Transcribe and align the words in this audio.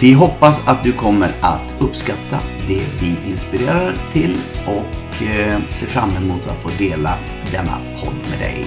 Vi 0.00 0.12
hoppas 0.12 0.68
att 0.68 0.82
du 0.82 0.92
kommer 0.92 1.30
att 1.40 1.74
uppskatta 1.80 2.38
det 2.68 2.86
vi 3.00 3.30
inspirerar 3.30 3.94
till 4.12 4.38
och 4.66 5.22
eh, 5.22 5.60
ser 5.70 5.86
fram 5.86 6.10
emot 6.10 6.46
att 6.46 6.62
få 6.62 6.68
dela 6.78 7.18
denna 7.52 7.78
podd 8.00 8.14
med 8.14 8.38
dig. 8.38 8.66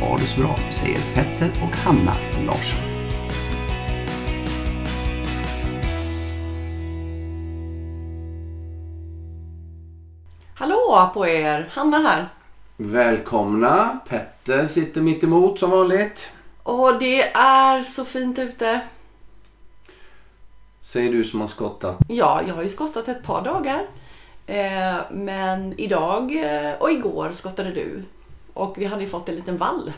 Ha 0.00 0.18
det 0.18 0.26
så 0.26 0.40
bra, 0.40 0.56
säger 0.70 0.98
Petter 1.14 1.50
och 1.62 1.76
Hanna 1.76 2.12
Larsson. 2.46 2.80
Hallå 10.54 11.10
på 11.14 11.26
er! 11.26 11.70
Hanna 11.72 11.98
här. 11.98 12.28
Välkomna! 12.76 13.98
Petter 14.08 14.66
sitter 14.66 15.00
mitt 15.00 15.24
emot 15.24 15.58
som 15.58 15.70
vanligt. 15.70 16.32
Och 16.62 16.98
det 16.98 17.22
är 17.36 17.82
så 17.82 18.04
fint 18.04 18.38
ute. 18.38 18.80
Säger 20.86 21.12
du 21.12 21.24
som 21.24 21.40
har 21.40 21.46
skottat. 21.46 21.96
Ja, 22.08 22.42
jag 22.48 22.54
har 22.54 22.62
ju 22.62 22.68
skottat 22.68 23.08
ett 23.08 23.22
par 23.22 23.44
dagar. 23.44 23.86
Eh, 24.46 24.96
men 25.10 25.80
idag 25.80 26.36
eh, 26.44 26.72
och 26.78 26.90
igår 26.90 27.32
skottade 27.32 27.72
du. 27.72 28.02
Och 28.52 28.74
vi 28.78 28.84
hade 28.84 29.02
ju 29.02 29.08
fått 29.08 29.28
en 29.28 29.34
liten 29.34 29.56
vall. 29.56 29.92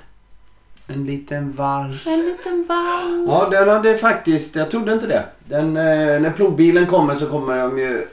En 0.86 1.06
liten 1.06 1.52
vall. 1.52 1.98
En 2.06 2.26
liten 2.26 2.64
vall. 2.68 3.26
Ja, 3.28 3.48
den 3.50 3.68
hade 3.68 3.98
faktiskt, 3.98 4.56
jag 4.56 4.70
trodde 4.70 4.92
inte 4.92 5.06
det. 5.06 5.26
Den, 5.44 5.76
eh, 5.76 6.20
när 6.20 6.30
plogbilen 6.30 6.86
kommer 6.86 7.14
så 7.14 7.26
kommer 7.26 7.58
de 7.58 7.78
ju, 7.78 8.06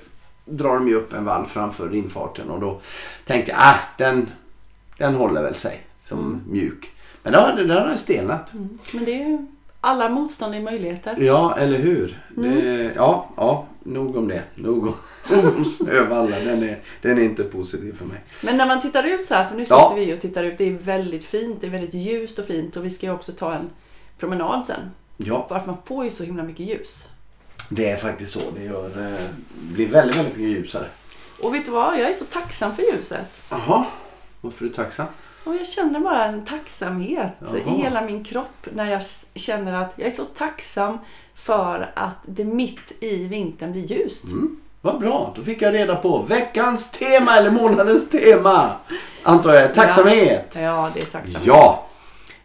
drar 0.45 0.73
de 0.73 0.87
ju 0.87 0.95
upp 0.95 1.13
en 1.13 1.25
vall 1.25 1.45
framför 1.45 1.95
infarten 1.95 2.49
och 2.49 2.59
då 2.59 2.81
tänkte 3.25 3.51
jag, 3.51 3.59
ah, 3.61 3.79
den, 3.97 4.29
den 4.97 5.15
håller 5.15 5.41
väl 5.41 5.55
sig 5.55 5.83
som 5.99 6.19
Mm. 6.19 6.41
mjuk. 6.47 6.91
Men 7.23 7.33
den 7.67 7.69
har 7.69 7.95
stelnat. 7.95 8.53
Mm. 8.53 8.77
Men 8.93 9.05
det 9.05 9.11
är 9.21 9.27
ju 9.27 9.47
alla 9.85 10.09
motstånd 10.09 10.55
är 10.55 10.61
möjligheter. 10.61 11.17
Ja, 11.19 11.57
eller 11.57 11.77
hur? 11.77 12.23
Mm. 12.37 12.55
Det, 12.55 12.93
ja, 12.95 13.29
ja, 13.37 13.67
nog 13.83 14.15
om 14.15 14.27
det. 14.27 14.43
Nog 14.55 14.87
om, 14.87 14.95
om 15.57 15.65
snövallen. 15.65 16.45
Den 16.45 16.63
är, 16.63 16.79
den 17.01 17.17
är 17.17 17.21
inte 17.23 17.43
positiv 17.43 17.93
för 17.93 18.05
mig. 18.05 18.17
Men 18.41 18.57
när 18.57 18.65
man 18.65 18.81
tittar 18.81 19.03
ut 19.03 19.25
så 19.25 19.33
här, 19.35 19.45
för 19.49 19.55
nu 19.55 19.65
Ja. 19.69 19.89
sitter 19.89 20.05
vi 20.05 20.13
och 20.17 20.21
tittar 20.21 20.43
ut. 20.43 20.57
Det 20.57 20.65
är 20.69 20.73
väldigt 20.73 21.25
fint, 21.25 21.61
det 21.61 21.67
är 21.67 21.71
väldigt 21.71 21.93
ljust 21.93 22.39
och 22.39 22.45
fint 22.45 22.75
och 22.75 22.85
vi 22.85 22.89
ska 22.89 23.05
ju 23.05 23.13
också 23.13 23.31
ta 23.31 23.53
en 23.53 23.69
promenad 24.19 24.65
sen. 24.65 24.79
Ja, 25.17 25.47
Varför 25.49 25.67
man 25.67 25.77
får 25.85 26.03
ju 26.03 26.09
så 26.09 26.23
himla 26.23 26.43
mycket 26.43 26.65
ljus. 26.65 27.09
det 27.69 27.89
är 27.89 27.97
faktiskt 27.97 28.31
så. 28.31 28.39
Det 28.57 28.63
gör, 28.63 28.85
eh, 28.85 29.25
blir 29.53 29.87
väldigt, 29.87 30.17
väldigt 30.17 30.37
mycket 30.37 30.51
ljusare. 30.57 30.85
Och 31.41 31.53
vet 31.53 31.65
du 31.65 31.71
vad? 31.71 31.99
Jag 31.99 32.09
är 32.09 32.13
så 32.13 32.25
tacksam 32.25 32.75
för 32.75 32.83
ljuset. 32.93 33.43
Jaha, 33.51 33.85
varför 34.41 34.65
är 34.65 34.69
du 34.69 34.75
tacksam? 34.75 35.05
Och 35.45 35.55
jag 35.55 35.67
känner 35.67 35.99
bara 35.99 36.25
en 36.25 36.45
tacksamhet 36.45 37.33
Jaha. 37.39 37.57
i 37.57 37.81
hela 37.81 38.01
min 38.01 38.23
kropp 38.23 38.67
när 38.73 38.91
jag 38.91 39.01
känner 39.35 39.73
att 39.73 39.93
jag 39.95 40.07
är 40.07 40.11
så 40.11 40.23
tacksam 40.23 40.97
för 41.35 41.91
att 41.95 42.17
det 42.25 42.45
mitt 42.45 42.97
i 43.03 43.27
vintern 43.27 43.71
blir 43.71 43.81
ljust. 43.85 44.23
Mm, 44.25 44.61
vad 44.81 44.99
bra, 44.99 45.33
då 45.35 45.43
fick 45.43 45.61
jag 45.61 45.73
reda 45.73 45.95
på 45.95 46.19
veckans 46.21 46.91
tema 46.91 47.37
eller 47.37 47.51
månadens 47.51 48.09
tema. 48.09 48.75
Antar 49.23 49.53
jag. 49.53 49.73
Tacksamhet. 49.73 50.55
Ja, 50.59 50.91
det 50.93 50.99
är 50.99 51.05
tacksamhet. 51.11 51.45
Ja. 51.45 51.87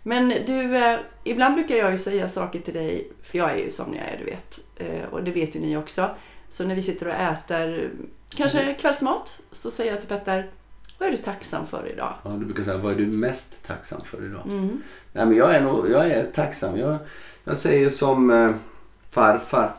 Men 0.03 0.28
du, 0.47 0.77
eh, 0.77 0.99
ibland 1.25 1.55
brukar 1.55 1.77
jag 1.77 1.91
ju 1.91 1.99
säga 1.99 2.28
saker 2.28 2.59
till 2.61 2.75
dig, 2.75 3.11
för 3.22 3.38
jag 3.38 3.50
är 3.50 3.56
ju 3.56 3.71
som 3.71 3.94
jag 3.94 4.05
är, 4.05 4.19
du 4.19 4.25
vet. 4.25 4.59
Eh, 4.77 5.09
och 5.12 5.25
det 5.25 5.31
vet 5.31 5.56
ju 5.56 5.61
ni 5.61 5.77
också. 5.77 6.11
Så 6.49 6.65
när 6.65 6.75
vi 6.75 6.82
sitter 6.82 7.09
och 7.09 7.15
äter 7.15 7.91
kanske 8.37 8.61
Mm. 8.62 8.75
kvällsmat 8.75 9.41
så 9.53 9.71
säger 9.71 9.91
jag 9.93 10.00
till 10.00 10.09
Petter, 10.09 10.50
vad 11.00 11.09
är 11.09 11.12
du 11.12 11.19
tacksam 11.19 11.66
för 11.66 11.88
idag? 11.93 12.15
ja. 12.22 12.31
Du 12.31 12.44
brukar 12.44 12.62
säga, 12.62 12.77
vad 12.77 12.93
är 12.93 12.97
du 12.97 13.06
mest 13.06 13.66
tacksam 13.66 14.00
för 14.00 14.25
idag? 14.25 14.43
Mm. 14.47 14.83
Nej, 15.12 15.27
men 15.27 15.37
jag 15.37 15.55
är, 15.55 15.61
nog, 15.61 15.91
jag 15.91 16.11
är 16.11 16.25
tacksam. 16.25 16.78
Jag, 16.78 16.99
jag 17.44 17.56
säger 17.56 17.91
som 17.91 18.31
eh, 18.31 18.50
farfar. 19.09 19.72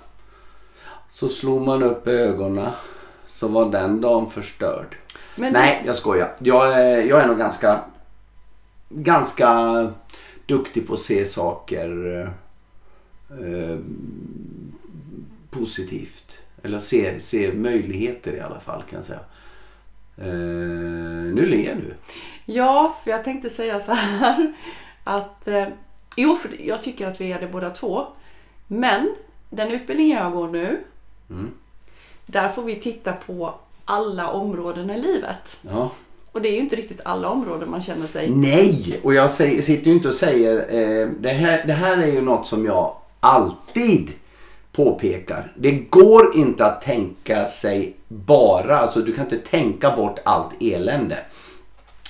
Så 1.09 1.29
slog 1.29 1.61
man 1.61 1.83
upp 1.83 2.07
ögonen 2.07 2.69
så 3.27 3.47
var 3.47 3.71
den 3.71 4.01
dagen 4.01 4.27
förstörd. 4.27 4.97
Men 5.35 5.53
Nej, 5.53 5.83
jag 5.85 5.95
skojar. 5.95 6.35
Jag 6.39 6.73
är, 6.73 7.01
jag 7.01 7.21
är 7.21 7.27
nog 7.27 7.37
ganska, 7.37 7.81
ganska 8.89 9.91
duktig 10.45 10.87
på 10.87 10.93
att 10.93 10.99
se 10.99 11.25
saker 11.25 12.21
eh, 13.29 13.77
positivt. 15.49 16.39
Eller 16.63 16.79
se, 16.79 17.19
se 17.19 17.53
möjligheter 17.53 18.33
i 18.33 18.39
alla 18.39 18.59
fall 18.59 18.83
kan 18.89 18.97
jag 18.97 19.05
säga. 19.05 19.19
Eh, 20.17 20.25
nu 21.35 21.45
ler 21.45 21.75
du. 21.75 21.93
Ja, 22.45 22.95
för 23.03 23.11
jag 23.11 23.23
tänkte 23.23 23.49
säga 23.49 23.79
så 23.79 23.91
här 23.91 24.53
att 25.03 25.47
eh, 25.47 25.67
jo, 26.15 26.35
för 26.35 26.49
jag 26.67 26.83
tycker 26.83 27.07
att 27.07 27.21
vi 27.21 27.31
är 27.31 27.39
det 27.39 27.47
båda 27.47 27.69
två. 27.69 28.05
Men 28.67 29.15
den 29.49 29.71
utbildningen 29.71 30.17
jag 30.17 30.31
går 30.31 30.47
nu, 30.47 30.79
Mm. 31.29 31.51
där 32.25 32.49
får 32.49 32.63
vi 32.63 32.75
titta 32.75 33.13
på 33.13 33.53
alla 33.85 34.31
områden 34.31 34.89
i 34.89 34.99
livet. 35.01 35.59
Ja. 35.61 35.91
Och 36.31 36.41
det 36.41 36.49
är 36.49 36.53
ju 36.53 36.59
inte 36.59 36.75
riktigt 36.75 37.01
alla 37.05 37.29
områden 37.29 37.69
man 37.71 37.81
känner 37.81 38.07
sig... 38.07 38.29
Nej! 38.29 38.99
Och 39.03 39.13
jag 39.13 39.31
säger, 39.31 39.61
sitter 39.61 39.87
ju 39.87 39.93
inte 39.93 40.07
och 40.07 40.13
säger... 40.13 40.57
Eh, 40.75 41.09
det, 41.19 41.29
här, 41.29 41.63
det 41.67 41.73
här 41.73 41.97
är 41.97 42.07
ju 42.07 42.21
något 42.21 42.45
som 42.45 42.65
jag 42.65 42.95
alltid 43.19 44.11
påpekar. 44.71 45.53
Det 45.57 45.71
går 45.71 46.35
inte 46.35 46.65
att 46.65 46.81
tänka 46.81 47.45
sig 47.45 47.95
bara... 48.07 48.79
Alltså 48.79 48.99
du 48.99 49.13
kan 49.13 49.23
inte 49.23 49.37
tänka 49.37 49.95
bort 49.95 50.19
allt 50.25 50.51
elände. 50.61 51.17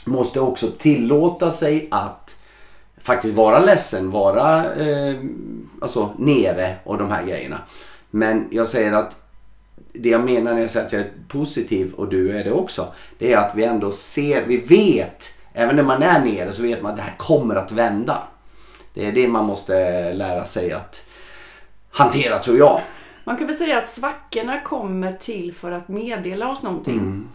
Måste 0.06 0.40
också 0.40 0.68
tillåta 0.68 1.52
sig 1.52 1.88
att 1.92 2.38
faktiskt 2.98 3.38
vara 3.38 3.60
ledsen, 3.60 4.12
vara 4.12 4.74
eh, 4.74 5.16
alltså, 5.82 6.10
nere 6.18 6.76
och 6.84 6.98
de 6.98 7.12
här 7.12 7.24
grejerna. 7.26 7.58
Men 8.10 8.48
jag 8.52 8.68
säger 8.68 8.94
att 8.94 9.18
det 9.94 10.10
jag 10.10 10.26
menar 10.26 10.54
när 10.54 10.62
jag 10.62 10.70
säger 10.70 10.86
att 10.86 10.94
jag 10.94 11.02
är 11.02 11.12
positiv 11.28 11.94
och 11.94 12.10
du 12.10 12.38
är 12.38 12.44
det 12.44 12.52
också. 12.52 12.88
Det 13.18 13.34
är 13.34 13.38
att 13.38 13.56
vi 13.56 13.64
ändå 13.64 13.92
ser, 13.92 14.46
vi 14.46 14.58
vet, 14.58 15.34
även 15.54 15.76
när 15.76 15.84
man 15.84 16.04
är 16.04 16.26
nere 16.26 16.52
så 16.52 16.64
vet 16.64 16.82
man 16.82 16.92
att 16.92 16.98
det 16.98 17.04
här 17.04 17.16
kommer 17.18 17.56
att 17.56 17.72
vända. 17.72 18.24
Det 18.94 19.06
är 19.06 19.12
det 19.12 19.28
man 19.28 19.46
måste 19.46 19.74
lära 20.14 20.46
sig 20.46 20.72
att 20.72 21.04
hantera 21.92 22.40
tror 22.40 22.58
jag. 22.58 22.82
Man 23.24 23.38
kan 23.38 23.48
väl 23.48 23.56
säga 23.56 23.78
att 23.78 23.88
svackorna 23.90 24.62
kommer 24.62 25.14
till 25.14 25.54
för 25.54 25.72
att 25.72 25.88
meddela 25.88 26.50
oss 26.52 26.62
någonting. 26.64 26.98
Mm. 27.00 27.28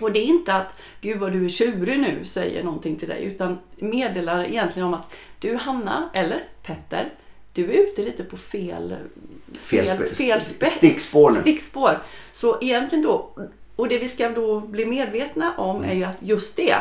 Och 0.00 0.12
det 0.12 0.18
är 0.20 0.24
inte 0.24 0.54
att 0.54 0.74
Gud 1.00 1.18
vad 1.18 1.32
du 1.32 1.44
är 1.44 1.48
tjurig 1.48 2.00
nu 2.00 2.24
säger 2.24 2.64
någonting 2.64 2.96
till 2.96 3.08
dig. 3.08 3.24
Utan 3.24 3.58
meddelar 3.76 4.44
egentligen 4.44 4.88
om 4.88 4.94
att 4.94 5.12
du 5.40 5.56
Hanna, 5.56 6.10
eller 6.14 6.44
Petter, 6.62 7.12
du 7.52 7.64
är 7.64 7.82
ute 7.82 8.02
lite 8.02 8.24
på 8.24 8.36
fel, 8.36 8.94
Fel 9.58 9.86
fel, 9.86 10.40
fel 10.40 10.70
stickspår 10.70 11.30
nu. 11.30 11.40
stickspår. 11.40 12.02
Så 12.32 12.58
egentligen 12.60 13.04
då, 13.04 13.30
och 13.76 13.88
det 13.88 13.98
vi 13.98 14.08
ska 14.08 14.28
då 14.28 14.60
bli 14.60 14.86
medvetna 14.86 15.54
om 15.56 15.76
Mm. 15.76 15.90
är 15.90 15.94
ju 15.94 16.04
att 16.04 16.16
just 16.20 16.56
det. 16.56 16.76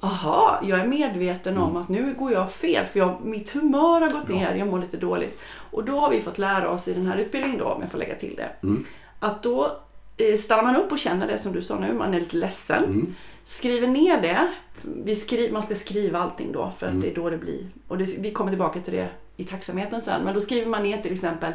Aha, 0.00 0.60
jag 0.64 0.80
är 0.80 0.86
medveten 0.86 1.52
Mm. 1.56 1.64
om 1.68 1.76
att 1.76 1.88
nu 1.88 2.14
går 2.18 2.32
jag 2.32 2.52
fel 2.52 2.86
för 2.86 2.98
jag, 2.98 3.20
mitt 3.24 3.50
humör 3.50 4.00
har 4.00 4.10
gått 4.10 4.28
ner, 4.28 4.54
jag 4.54 4.68
mår 4.68 4.78
lite 4.78 4.96
dåligt. 4.96 5.38
Och 5.70 5.84
då 5.84 5.98
har 6.00 6.10
vi 6.10 6.20
fått 6.20 6.38
lära 6.38 6.70
oss 6.70 6.88
i 6.88 6.94
den 6.94 7.06
här 7.06 7.16
utbildningen 7.16 7.58
då, 7.58 7.64
om 7.64 7.80
jag 7.80 7.90
får 7.90 7.98
lägga 7.98 8.14
till 8.14 8.34
det. 8.36 8.48
Mm. 8.66 8.84
Att 9.20 9.42
då 9.42 9.76
eh, 10.16 10.36
stannar 10.38 10.62
man 10.62 10.76
upp 10.76 10.92
och 10.92 10.98
känner 10.98 11.26
det 11.26 11.38
som 11.38 11.52
du 11.52 11.62
sa 11.62 11.78
nu, 11.78 11.92
man 11.94 12.14
är 12.14 12.20
lite 12.20 12.36
ledsen. 12.36 12.84
Mm. 12.84 13.14
Skriver 13.44 13.86
ner 13.88 14.20
det. 14.22 14.48
Vi 14.82 15.14
skri- 15.14 15.52
man 15.52 15.62
ska 15.62 15.74
skriva 15.74 16.18
allting 16.18 16.52
då 16.52 16.72
för 16.78 16.86
att 16.86 16.92
Mm. 16.92 17.02
det 17.02 17.10
är 17.10 17.14
då 17.14 17.30
det 17.30 17.38
blir. 17.38 17.66
Och 17.88 17.98
det, 17.98 18.18
vi 18.18 18.30
kommer 18.32 18.50
tillbaka 18.50 18.80
till 18.80 18.92
det 18.92 19.08
i 19.36 19.44
tacksamheten 19.44 20.00
sen. 20.00 20.22
Men 20.24 20.34
då 20.34 20.40
skriver 20.40 20.66
man 20.66 20.82
ner 20.82 20.98
till 21.02 21.12
exempel 21.12 21.52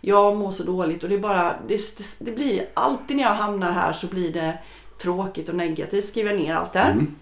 jag 0.00 0.36
mår 0.36 0.50
så 0.50 0.62
dåligt 0.62 1.02
och 1.02 1.08
det 1.08 1.14
är 1.14 1.18
bara, 1.18 1.54
det, 1.68 1.98
det, 1.98 2.04
det 2.20 2.30
blir 2.32 2.66
alltid 2.74 3.16
när 3.16 3.24
jag 3.24 3.30
hamnar 3.34 3.72
här 3.72 3.92
så 3.92 4.06
blir 4.06 4.32
det 4.32 4.58
tråkigt 5.02 5.48
och 5.48 5.54
negativt. 5.54 6.04
Skriver 6.04 6.34
ner 6.34 6.54
allt 6.54 6.72
där. 6.72 6.90
Mm. 6.90 7.14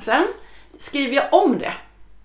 Sen 0.00 0.24
skriver 0.78 1.14
jag 1.14 1.28
om 1.30 1.58
det. 1.58 1.74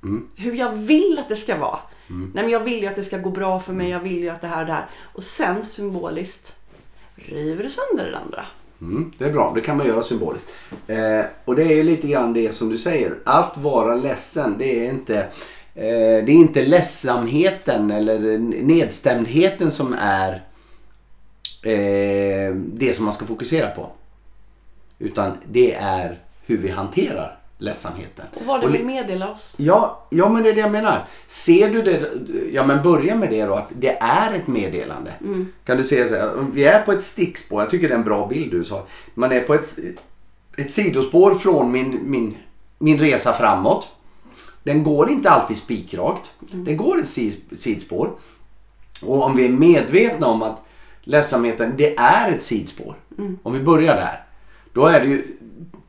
Mm. 0.03 0.27
Hur 0.35 0.53
jag 0.53 0.71
vill 0.71 1.19
att 1.19 1.29
det 1.29 1.35
ska 1.35 1.57
vara. 1.57 1.79
Nej, 2.07 2.43
men 2.43 2.49
jag 2.49 2.59
vill 2.59 2.81
ju 2.81 2.87
att 2.87 2.95
det 2.95 3.03
ska 3.03 3.17
gå 3.17 3.29
bra 3.29 3.59
för 3.59 3.73
mig. 3.73 3.89
Jag 3.89 3.99
vill 3.99 4.23
ju 4.23 4.29
att 4.29 4.41
det 4.41 4.47
här 4.47 4.61
och 4.61 4.67
det 4.67 4.73
här. 4.73 4.85
Och 5.13 5.23
sen 5.23 5.65
symboliskt 5.65 6.55
river 7.15 7.63
du 7.63 7.69
sönder 7.69 8.11
det 8.11 8.17
andra. 8.17 8.45
Mm, 8.81 9.11
det 9.17 9.25
är 9.25 9.31
bra, 9.31 9.51
det 9.55 9.61
kan 9.61 9.77
man 9.77 9.87
göra 9.87 10.03
symboliskt. 10.03 10.49
Eh, 10.87 11.25
och 11.45 11.55
det 11.55 11.63
är 11.63 11.75
ju 11.75 11.83
lite 11.83 12.07
grann 12.07 12.33
det 12.33 12.55
som 12.55 12.69
du 12.69 12.77
säger. 12.77 13.15
Att 13.25 13.57
vara 13.57 13.95
ledsen, 13.95 14.55
det 14.57 14.85
är 14.85 14.89
inte, 14.89 15.17
eh, 15.75 16.25
det 16.25 16.31
är 16.31 16.35
inte 16.35 16.65
ledsamheten 16.65 17.91
eller 17.91 18.37
nedstämdheten 18.63 19.71
som 19.71 19.93
är 19.99 20.43
eh, 21.63 22.55
det 22.55 22.95
som 22.95 23.05
man 23.05 23.13
ska 23.13 23.25
fokusera 23.25 23.67
på. 23.67 23.91
Utan 24.99 25.37
det 25.51 25.73
är 25.73 26.19
hur 26.45 26.57
vi 26.57 26.69
hanterar 26.69 27.36
ledsamheten. 27.57 28.25
Och 28.36 28.45
vad 28.45 28.62
det 28.62 28.68
vill 28.68 28.86
meddela 28.86 29.31
oss. 29.31 29.56
Ja, 29.57 30.06
ja, 30.09 30.30
men 30.30 30.44
det 30.44 30.50
är 30.50 30.54
det 30.54 30.59
jag 30.62 30.71
menar. 30.71 31.07
Ser 31.27 31.69
du 31.69 31.81
det, 31.81 32.09
ja 32.54 32.65
men 32.65 32.83
börja 32.83 33.15
med 33.15 33.30
det 33.30 33.45
då 33.45 33.54
att 33.54 33.71
det 33.80 33.98
är 34.01 34.33
ett 34.33 34.48
meddelande. 34.48 35.13
Kan 35.65 35.77
du 35.77 35.83
säga 35.83 36.07
så 36.07 36.15
här, 36.15 36.45
vi 36.54 36.63
är 36.63 36.81
på 36.81 36.92
ett 36.92 37.04
stickspår, 37.04 37.62
jag 37.62 37.69
tycker 37.69 37.88
det 37.88 37.94
är 37.94 37.98
en 37.98 38.04
bra 38.04 38.27
bild 38.27 38.51
du 38.51 38.63
sa. 38.63 38.86
Man 39.13 39.31
är 39.31 39.42
på 39.42 39.54
ett, 39.54 39.77
ett 40.57 40.71
sidospår 40.71 41.36
från 41.36 41.71
min, 41.71 42.00
min, 42.04 42.38
min 42.77 43.00
resa 43.00 43.33
framåt. 43.33 43.88
Den 44.63 44.83
går 44.83 45.09
inte 45.12 45.30
alltid 45.30 45.57
spikrakt. 45.57 46.31
Den 46.51 46.77
går 46.77 47.00
ett 47.00 47.06
sid- 47.06 47.57
sidspår. 47.57 48.12
Och 49.01 49.24
om 49.24 49.36
vi 49.36 49.45
är 49.45 49.50
medvetna 49.50 50.27
om 50.27 50.44
att 50.44 50.62
ledsamheten, 51.04 51.74
det 51.77 51.95
är 51.98 52.31
ett 52.31 52.42
sidspår. 52.42 52.95
Om 53.44 53.54
vi 53.54 53.59
börjar 53.59 53.95
där. 53.95 54.24
Då 54.74 54.86
är 54.86 55.00
det 55.00 55.06
ju 55.07 55.38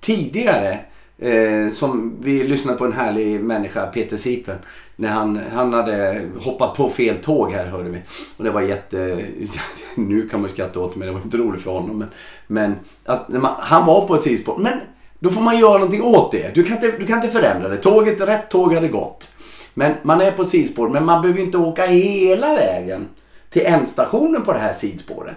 tidigare 0.00 0.78
eh, 1.18 1.68
som 1.70 2.16
vi 2.20 2.44
lyssnade 2.44 2.78
på 2.78 2.84
en 2.84 2.92
härlig 2.92 3.40
människa, 3.40 3.86
Peter 3.86 4.16
Sipen. 4.16 4.56
När 4.96 5.08
han, 5.08 5.40
han 5.52 5.72
hade 5.72 6.22
hoppat 6.40 6.74
på 6.74 6.88
fel 6.88 7.16
tåg 7.16 7.52
här 7.52 7.66
hörde 7.66 7.90
vi. 7.90 7.98
Och 8.36 8.44
det 8.44 8.50
var 8.50 8.60
jätte... 8.60 9.24
Nu 9.94 10.28
kan 10.28 10.40
man 10.40 10.50
skratta 10.50 10.80
åt 10.80 10.96
men 10.96 11.08
det 11.08 11.14
var 11.14 11.20
inte 11.20 11.36
roligt 11.36 11.62
för 11.62 11.70
honom. 11.70 11.98
Men, 11.98 12.08
men 12.46 12.74
att 13.04 13.28
man, 13.28 13.54
han 13.58 13.86
var 13.86 14.06
på 14.06 14.14
ett 14.14 14.22
sidospår. 14.22 14.58
Men 14.58 14.80
då 15.18 15.30
får 15.30 15.40
man 15.40 15.58
göra 15.58 15.72
någonting 15.72 16.02
åt 16.02 16.32
det. 16.32 16.54
Du 16.54 16.64
kan 16.64 16.76
inte, 16.76 16.98
du 16.98 17.06
kan 17.06 17.16
inte 17.16 17.28
förändra 17.28 17.68
det. 17.68 17.76
Tåget, 17.76 18.20
rätt 18.20 18.50
tåg 18.50 18.74
hade 18.74 18.88
gått. 18.88 19.32
Men 19.74 19.94
man 20.02 20.20
är 20.20 20.32
på 20.32 20.42
ett 20.42 20.48
sidospår. 20.48 20.88
Men 20.88 21.04
man 21.04 21.22
behöver 21.22 21.40
inte 21.40 21.58
åka 21.58 21.86
hela 21.86 22.54
vägen 22.54 23.08
till 23.50 23.66
ändstationen 23.66 24.42
på 24.42 24.52
det 24.52 24.58
här 24.58 24.72
sidspåret. 24.72 25.36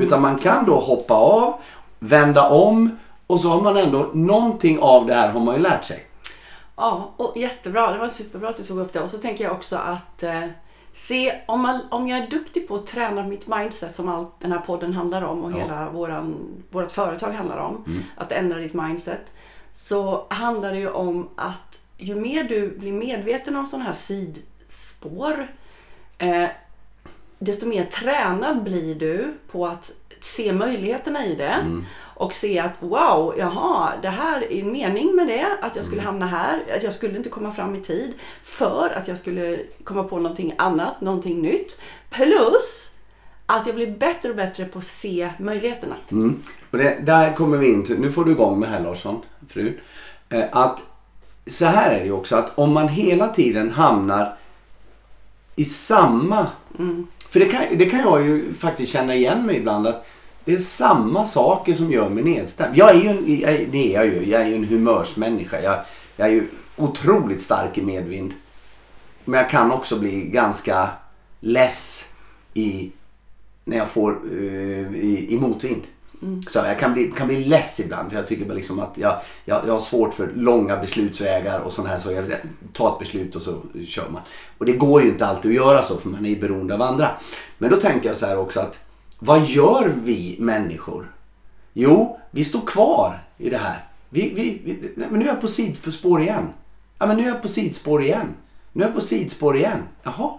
Utan 0.00 0.22
man 0.22 0.38
kan 0.38 0.66
då 0.66 0.74
hoppa 0.74 1.14
av, 1.14 1.54
vända 1.98 2.48
om 2.48 2.98
och 3.28 3.40
så 3.40 3.48
har 3.48 3.60
man 3.62 3.76
ändå 3.76 4.10
någonting 4.14 4.78
av 4.80 5.06
det 5.06 5.14
här 5.14 5.32
har 5.32 5.40
man 5.40 5.54
ju 5.54 5.60
lärt 5.60 5.84
sig. 5.84 6.06
Ja, 6.76 7.14
och 7.16 7.36
jättebra. 7.36 7.92
Det 7.92 7.98
var 7.98 8.08
superbra 8.10 8.48
att 8.48 8.56
du 8.56 8.62
tog 8.64 8.78
upp 8.78 8.92
det. 8.92 9.00
Och 9.00 9.10
så 9.10 9.18
tänker 9.18 9.44
jag 9.44 9.52
också 9.52 9.76
att 9.76 10.22
eh, 10.22 10.44
se 10.92 11.32
om, 11.46 11.60
man, 11.60 11.80
om 11.90 12.08
jag 12.08 12.18
är 12.18 12.26
duktig 12.26 12.68
på 12.68 12.74
att 12.74 12.86
träna 12.86 13.22
mitt 13.22 13.46
mindset 13.46 13.94
som 13.94 14.08
allt 14.08 14.40
den 14.40 14.52
här 14.52 14.60
podden 14.60 14.92
handlar 14.92 15.22
om 15.22 15.44
och 15.44 15.52
Ja. 15.52 15.56
hela 15.56 15.90
våran, 15.90 16.34
vårt 16.70 16.90
företag 16.92 17.30
handlar 17.32 17.56
om. 17.58 18.02
Att 18.16 18.32
ändra 18.32 18.58
ditt 18.58 18.74
mindset. 18.74 19.32
Så 19.72 20.26
handlar 20.30 20.72
det 20.72 20.78
ju 20.78 20.90
om 20.90 21.28
att 21.36 21.80
ju 21.96 22.14
mer 22.14 22.44
du 22.44 22.78
blir 22.78 22.92
medveten 22.92 23.56
om 23.56 23.66
sådana 23.66 23.84
här 23.84 23.92
sidspår 23.94 25.48
eh, 26.18 26.44
desto 27.38 27.66
mer 27.66 27.84
tränad 27.84 28.62
blir 28.62 28.94
du 28.94 29.34
på 29.52 29.66
att 29.66 29.92
se 30.20 30.52
möjligheterna 30.52 31.26
i 31.26 31.34
det. 31.34 31.82
Och 32.18 32.34
se 32.34 32.58
att 32.58 32.82
wow, 32.82 33.34
jaha, 33.38 33.92
det 34.02 34.08
här 34.08 34.52
är 34.52 34.60
en 34.60 34.72
mening 34.72 35.16
med 35.16 35.26
det. 35.26 35.46
Att 35.60 35.76
jag 35.76 35.84
skulle 35.84 36.02
hamna 36.02 36.26
här. 36.26 36.64
Att 36.76 36.82
jag 36.82 36.94
skulle 36.94 37.16
inte 37.16 37.28
komma 37.28 37.50
fram 37.50 37.74
i 37.74 37.80
tid. 37.80 38.14
För 38.42 38.90
att 38.96 39.08
jag 39.08 39.18
skulle 39.18 39.58
komma 39.84 40.04
på 40.04 40.18
någonting 40.18 40.54
annat, 40.58 41.00
någonting 41.00 41.42
nytt. 41.42 41.80
Plus 42.10 42.90
att 43.46 43.66
jag 43.66 43.74
blir 43.74 43.90
bättre 43.90 44.30
och 44.30 44.36
bättre 44.36 44.64
på 44.64 44.78
att 44.78 44.84
se 44.84 45.30
möjligheterna. 45.38 45.96
Mm. 46.10 46.42
Och 46.70 46.78
det, 46.78 46.98
där 47.02 47.32
kommer 47.32 47.56
vi 47.56 47.72
in 47.72 47.84
till, 47.84 48.00
nu 48.00 48.12
får 48.12 48.24
du 48.24 48.30
igång 48.30 48.60
med 48.60 48.68
här 48.68 48.80
Larsson, 48.80 49.22
fru. 49.48 49.78
Eh, 50.28 50.44
att 50.52 50.82
så 51.46 51.64
här 51.64 51.92
är 51.92 51.98
det 51.98 52.04
ju 52.04 52.12
också 52.12 52.36
att 52.36 52.58
om 52.58 52.72
man 52.72 52.88
hela 52.88 53.28
tiden 53.28 53.70
hamnar 53.70 54.36
i 55.56 55.64
samma... 55.64 56.46
För 57.30 57.40
det 57.40 57.46
kan, 57.46 57.62
det 57.74 57.86
kan 57.86 58.00
jag 58.00 58.26
ju 58.26 58.54
faktiskt 58.54 58.92
känna 58.92 59.14
igen 59.14 59.46
mig 59.46 59.56
ibland 59.56 59.86
att 59.86 60.06
det 60.44 60.52
är 60.52 60.58
samma 60.58 61.26
saker 61.26 61.74
som 61.74 61.92
gör 61.92 62.08
mig 62.08 62.24
nedstämd. 62.24 62.76
Jag 62.76 62.90
är 62.90 63.00
ju 63.00 63.08
en, 63.08 63.40
jag, 63.40 63.68
det 63.70 63.94
är 63.94 63.94
jag 63.94 64.06
ju, 64.06 64.30
jag 64.30 64.42
är 64.42 64.46
ju 64.46 64.54
en 64.54 64.64
humörsmänniska. 64.64 65.62
Jag, 65.62 65.80
jag 66.16 66.28
är 66.28 66.32
ju 66.32 66.48
otroligt 66.76 67.40
stark 67.40 67.78
i 67.78 67.82
medvind. 67.82 68.34
Men 69.24 69.40
jag 69.40 69.50
kan 69.50 69.72
också 69.72 69.98
bli 69.98 70.20
ganska 70.20 70.88
less 71.40 72.08
i 72.54 72.90
när 73.64 73.76
jag 73.76 73.88
får 73.88 74.18
eh, 74.32 74.94
i, 74.94 75.26
i 75.30 75.38
motvind. 75.40 75.82
Så 76.48 76.58
jag 76.58 76.78
kan 76.78 76.92
bli, 76.92 77.12
kan 77.16 77.26
bli 77.26 77.44
less 77.44 77.80
ibland 77.80 78.10
för 78.10 78.16
jag 78.16 78.26
tycker 78.26 78.44
bara 78.44 78.54
liksom 78.54 78.78
att 78.78 78.98
jag, 78.98 79.20
jag, 79.44 79.62
jag 79.66 79.72
har 79.72 79.80
svårt 79.80 80.14
för 80.14 80.32
långa 80.34 80.76
beslutsvägar 80.76 81.60
och 81.60 81.72
sådana 81.72 81.90
här 81.90 81.98
så 81.98 82.12
jag 82.12 82.24
tar 82.72 82.92
ett 82.92 82.98
beslut 82.98 83.36
och 83.36 83.42
så 83.42 83.62
kör 83.86 84.08
man. 84.08 84.22
Och 84.58 84.66
det 84.66 84.72
går 84.72 85.02
ju 85.02 85.08
inte 85.08 85.26
alltid 85.26 85.50
att 85.50 85.54
göra 85.54 85.82
så 85.82 85.96
för 85.96 86.08
man 86.08 86.24
är 86.24 86.28
ju 86.28 86.40
beroende 86.40 86.74
av 86.74 86.82
andra. 86.82 87.10
Men 87.58 87.70
då 87.70 87.76
tänker 87.76 88.08
jag 88.08 88.16
så 88.16 88.26
här 88.26 88.38
också 88.38 88.60
att 88.60 88.78
vad 89.18 89.44
gör 89.44 89.88
vi 90.02 90.36
människor? 90.38 91.12
Jo, 91.72 92.18
vi 92.30 92.44
står 92.44 92.60
kvar 92.60 93.22
i 93.38 93.50
det 93.50 93.58
här. 93.58 93.84
Vi, 94.10 94.20
vi, 94.34 94.60
vi, 94.64 94.92
nej, 94.96 95.06
men 95.10 95.18
nu 95.20 95.24
är 95.26 95.28
jag 95.32 95.40
på 95.40 95.48
sidspår 95.48 96.22
igen. 96.22 96.48
Ja, 96.98 97.06
men 97.06 97.16
nu 97.16 97.22
är 97.22 97.28
jag 97.28 97.42
på 97.42 97.48
sidspår 97.48 98.02
igen. 98.02 98.34
Nu 98.72 98.82
är 98.82 98.86
jag 98.88 98.94
på 98.94 99.00
sidspår 99.00 99.56
igen. 99.56 99.82
Jaha. 100.02 100.30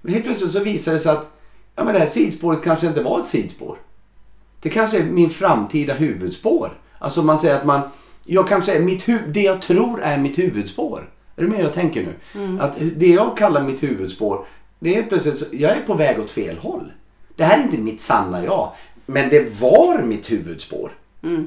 Men 0.00 0.12
helt 0.12 0.24
plötsligt 0.24 0.50
så 0.52 0.60
visar 0.60 0.92
det 0.92 0.98
sig 0.98 1.12
att 1.12 1.30
ja, 1.76 1.84
men 1.84 1.94
det 1.94 2.00
här 2.00 2.06
sidspåret 2.06 2.62
kanske 2.64 2.86
inte 2.86 3.02
var 3.02 3.20
ett 3.20 3.26
sidspår. 3.26 3.78
Det 4.60 4.68
kanske 4.68 4.98
är 4.98 5.04
min 5.04 5.30
framtida 5.30 5.94
huvudspår. 5.94 6.78
Alltså 6.98 7.22
man 7.22 7.38
säger 7.38 7.54
att 7.58 7.66
man, 7.66 7.80
jag 8.24 8.48
kanske 8.48 8.74
är 8.74 8.80
mitt 8.80 9.04
hu- 9.04 9.26
det 9.32 9.40
jag 9.42 9.62
tror 9.62 10.02
är 10.02 10.18
mitt 10.18 10.38
huvudspår. 10.38 11.10
Är 11.36 11.42
du 11.42 11.48
med 11.48 11.60
jag 11.64 11.74
tänker 11.74 12.02
nu? 12.02 12.14
Att 12.60 12.76
det 12.96 13.06
jag 13.06 13.36
kallar 13.36 13.62
mitt 13.62 13.82
huvudspår, 13.82 14.46
det 14.78 14.96
är 14.96 15.02
plötsligt, 15.02 15.38
så- 15.38 15.46
jag 15.52 15.70
är 15.76 15.80
på 15.80 15.94
väg 15.94 16.20
åt 16.20 16.30
fel 16.30 16.58
håll. 16.58 16.92
Det 17.36 17.44
här 17.44 17.58
är 17.58 17.62
inte 17.62 17.78
mitt 17.78 18.00
sanna 18.00 18.44
jag. 18.44 18.72
Men 19.06 19.28
det 19.28 19.60
var 19.60 20.02
mitt 20.02 20.30
huvudspår. 20.30 20.92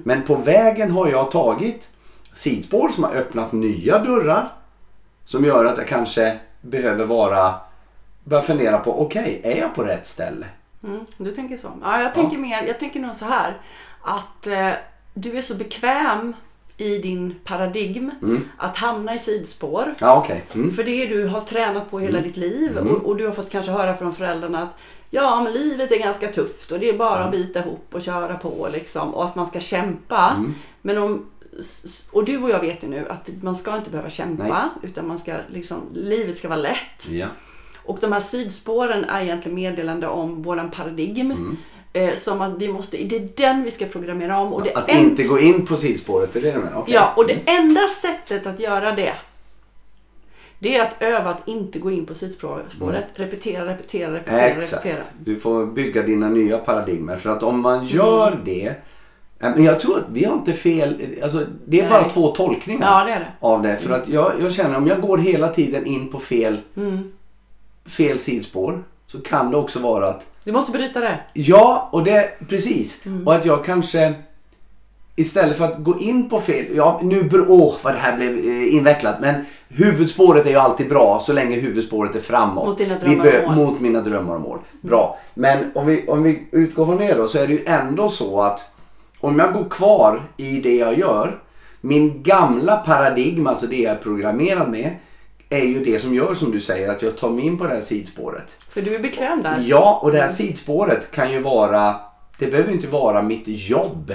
Men 0.03 0.21
på 0.21 0.35
vägen 0.35 0.91
har 0.91 1.07
jag 1.07 1.31
tagit 1.31 1.89
sidspår 2.33 2.89
som 2.89 3.03
har 3.03 3.15
öppnat 3.15 3.51
nya 3.51 3.99
dörrar. 3.99 4.53
Som 5.25 5.45
gör 5.45 5.65
att 5.65 5.77
jag 5.77 5.87
kanske 5.87 6.39
behöver 6.61 7.05
vara, 7.05 7.55
börja 8.23 8.41
fundera 8.41 8.77
på, 8.77 9.01
okej, 9.01 9.41
är 9.43 9.57
jag 9.57 9.75
på 9.75 9.83
rätt 9.83 10.07
ställe? 10.07 10.45
Mm, 10.83 11.05
du 11.17 11.31
tänker 11.31 11.57
så? 11.57 11.71
Ja, 11.81 12.01
jag 12.01 12.13
tänker 12.13 12.37
mer, 12.37 12.63
jag 12.67 12.79
tänker 12.79 12.99
nog 12.99 13.15
så 13.15 13.25
här 13.25 13.57
att 14.01 14.47
eh, 14.47 14.71
du 15.13 15.37
är 15.37 15.41
så 15.41 15.55
bekväm 15.55 16.33
i 16.77 16.97
din 16.97 17.35
paradigm 17.43 18.11
att 18.57 18.77
hamna 18.77 19.15
i 19.15 19.19
sidspår. 19.19 19.95
Ja, 19.99 20.17
okej. 20.17 20.43
Mm. 20.55 20.71
För 20.71 20.83
det 20.83 21.05
du 21.05 21.27
har 21.27 21.41
tränat 21.41 21.91
på 21.91 21.99
hela 21.99 22.21
ditt 22.21 22.37
liv 22.37 22.77
och, 22.77 23.05
och 23.05 23.17
du 23.17 23.25
har 23.25 23.33
fått 23.33 23.49
kanske 23.49 23.71
höra 23.71 23.93
från 23.93 24.13
föräldrarna 24.13 24.63
att 24.63 24.75
ja, 25.15 25.41
men 25.43 25.53
livet 25.53 25.91
är 25.91 25.99
ganska 25.99 26.27
tufft 26.27 26.71
och 26.71 26.79
det 26.79 26.89
är 26.89 26.97
bara 26.97 27.23
att 27.23 27.31
bita 27.31 27.59
ihop 27.59 27.87
och 27.91 28.01
köra 28.01 28.35
på 28.37 28.67
liksom 28.71 29.13
och 29.13 29.25
att 29.25 29.35
man 29.35 29.47
ska 29.47 29.59
kämpa. 29.59 30.43
Men 30.81 30.97
om, 30.97 31.25
och 32.11 32.25
du 32.25 32.37
och 32.37 32.49
jag 32.49 32.59
vet 32.59 32.83
ju 32.83 32.87
nu 32.87 33.05
att 33.09 33.29
man 33.41 33.55
ska 33.55 33.75
inte 33.75 33.89
behöva 33.89 34.09
kämpa 34.09 34.43
Nej. 34.43 34.89
utan 34.89 35.07
man 35.07 35.17
ska 35.19 35.33
liksom, 35.49 35.77
livet 35.93 36.37
ska 36.37 36.47
vara 36.47 36.59
lätt. 36.59 37.09
Ja. 37.09 37.27
Och 37.85 37.97
de 38.01 38.11
här 38.11 38.19
sidspåren 38.19 39.03
är 39.05 39.21
egentligen 39.21 39.55
meddelande 39.55 40.07
om 40.07 40.41
våran 40.43 40.71
paradigm. 40.71 41.31
Mm. 41.31 41.57
Eh, 41.93 42.13
som 42.15 42.41
att 42.41 42.61
vi 42.61 42.67
måste, 42.73 42.97
det 42.97 43.15
är 43.15 43.29
den 43.35 43.63
vi 43.63 43.71
ska 43.71 43.85
programmera 43.85 44.37
om. 44.39 44.53
Och 44.53 44.63
det 44.63 44.73
Att 44.73 44.89
en- 44.89 44.97
inte 44.99 45.23
gå 45.23 45.39
in 45.39 45.65
på 45.65 45.77
sidspåret, 45.77 46.35
är 46.35 46.41
det 46.41 46.51
du 46.51 46.57
menar? 46.59 46.77
Okej. 46.77 46.93
Ja, 46.93 47.13
och 47.15 47.27
det 47.27 47.39
enda 47.45 47.81
sättet 48.01 48.47
att 48.47 48.59
göra 48.59 48.91
det 48.91 49.13
det 50.65 50.75
är 50.75 50.81
att 50.81 50.95
öva 51.03 51.29
att 51.29 51.47
inte 51.47 51.79
gå 51.79 51.91
in 51.91 52.05
på 52.05 52.13
sidspåret. 52.15 52.65
Repetera, 53.15 53.65
repetera, 53.65 54.13
repetera, 54.13 54.39
Mm. 54.45 54.57
Exakt. 54.57 54.85
repetera. 54.85 55.03
Du 55.19 55.39
får 55.39 55.65
bygga 55.65 56.01
dina 56.01 56.29
nya 56.29 56.57
paradigmer. 56.57 57.15
För 57.15 57.29
att 57.29 57.43
om 57.43 57.59
man 57.61 57.85
gör 57.85 58.39
det. 58.45 58.65
eh, 58.67 58.73
Men 59.39 59.63
jag 59.63 59.79
tror 59.79 59.97
att 59.97 60.03
vi 60.11 60.25
har 60.25 60.33
inte 60.35 60.53
fel. 60.53 61.05
Alltså, 61.23 61.41
det 61.67 61.77
är 61.79 61.81
Nej. 61.81 61.91
bara 61.91 62.09
två 62.09 62.27
tolkningar 62.31 62.87
Ja, 62.87 63.03
det 63.05 63.11
det. 63.19 63.25
av 63.39 63.61
det. 63.61 63.77
För 63.77 63.93
att 63.93 64.07
jag, 64.07 64.31
jag 64.41 64.51
känner 64.51 64.77
om 64.77 64.87
jag 64.87 65.01
går 65.01 65.17
hela 65.17 65.47
tiden 65.47 65.85
in 65.85 66.11
på 66.11 66.19
fel, 66.19 66.59
Mm. 66.77 67.11
fel 67.85 68.19
sidspår. 68.19 68.83
Så 69.07 69.21
kan 69.21 69.51
det 69.51 69.57
också 69.57 69.79
vara 69.79 70.09
att 70.09 70.25
Du 70.43 70.51
måste 70.51 70.71
bryta 70.71 70.99
det. 70.99 71.19
Ja, 71.33 71.89
och 71.91 72.03
det 72.03 72.29
precis. 72.49 73.05
Mm. 73.05 73.27
Och 73.27 73.35
att 73.35 73.45
jag 73.45 73.65
kanske 73.65 74.13
istället 75.15 75.57
för 75.57 75.65
att 75.65 75.83
gå 75.83 75.99
in 75.99 76.29
på 76.29 76.39
fel, 76.39 76.65
ja 76.75 76.99
nu 77.03 77.29
åh 77.47 77.75
vad 77.81 77.93
det 77.93 77.99
här 77.99 78.17
blev 78.17 78.37
eh, 78.37 78.75
invecklat 78.75 79.19
men 79.21 79.45
huvudspåret 79.67 80.45
är 80.45 80.49
ju 80.49 80.55
alltid 80.55 80.89
bra 80.89 81.19
så 81.23 81.33
länge 81.33 81.55
huvudspåret 81.55 82.15
är 82.15 82.19
framåt. 82.19 82.67
Mot 82.67 82.77
dina 82.77 82.95
drömmar 82.99 83.23
bör- 83.23 83.45
och 83.45 83.53
mål. 83.53 83.65
Mot 83.65 83.79
mina 83.81 84.01
drömmar 84.01 84.35
och 84.35 84.41
mål. 84.41 84.59
Bra. 84.81 85.19
Men 85.33 85.71
om 85.75 85.85
vi, 85.85 86.07
om 86.07 86.23
vi 86.23 86.47
utgår 86.51 86.85
från 86.85 86.97
det 86.97 87.13
då 87.13 87.27
så 87.27 87.37
är 87.37 87.47
det 87.47 87.53
ju 87.53 87.65
ändå 87.65 88.09
så 88.09 88.41
att 88.41 88.71
om 89.19 89.39
jag 89.39 89.53
går 89.53 89.69
kvar 89.69 90.21
i 90.37 90.59
det 90.59 90.75
jag 90.75 90.99
gör, 90.99 91.39
min 91.81 92.23
gamla 92.23 92.77
paradigm, 92.77 93.47
alltså 93.47 93.67
det 93.67 93.75
jag 93.75 93.93
är 93.93 93.97
programmerad 93.97 94.69
med, 94.69 94.89
är 95.49 95.65
ju 95.65 95.85
det 95.85 95.99
som 95.99 96.13
gör 96.15 96.33
som 96.33 96.51
du 96.51 96.59
säger 96.59 96.89
att 96.89 97.01
jag 97.01 97.17
tar 97.17 97.29
mig 97.29 97.45
in 97.45 97.57
på 97.57 97.67
det 97.67 97.73
här 97.73 97.81
sidspåret. 97.81 98.55
För 98.69 98.81
du 98.81 98.95
är 98.95 98.99
bekväm 98.99 99.41
där. 99.43 99.63
Ja, 99.65 99.99
och 100.03 100.11
det 100.11 100.19
här 100.19 100.27
sidspåret 100.27 101.11
kan 101.11 101.31
ju 101.31 101.39
vara, 101.39 101.95
det 102.39 102.47
behöver 102.47 102.71
inte 102.71 102.87
vara 102.87 103.21
mitt 103.21 103.43
jobb. 103.45 104.13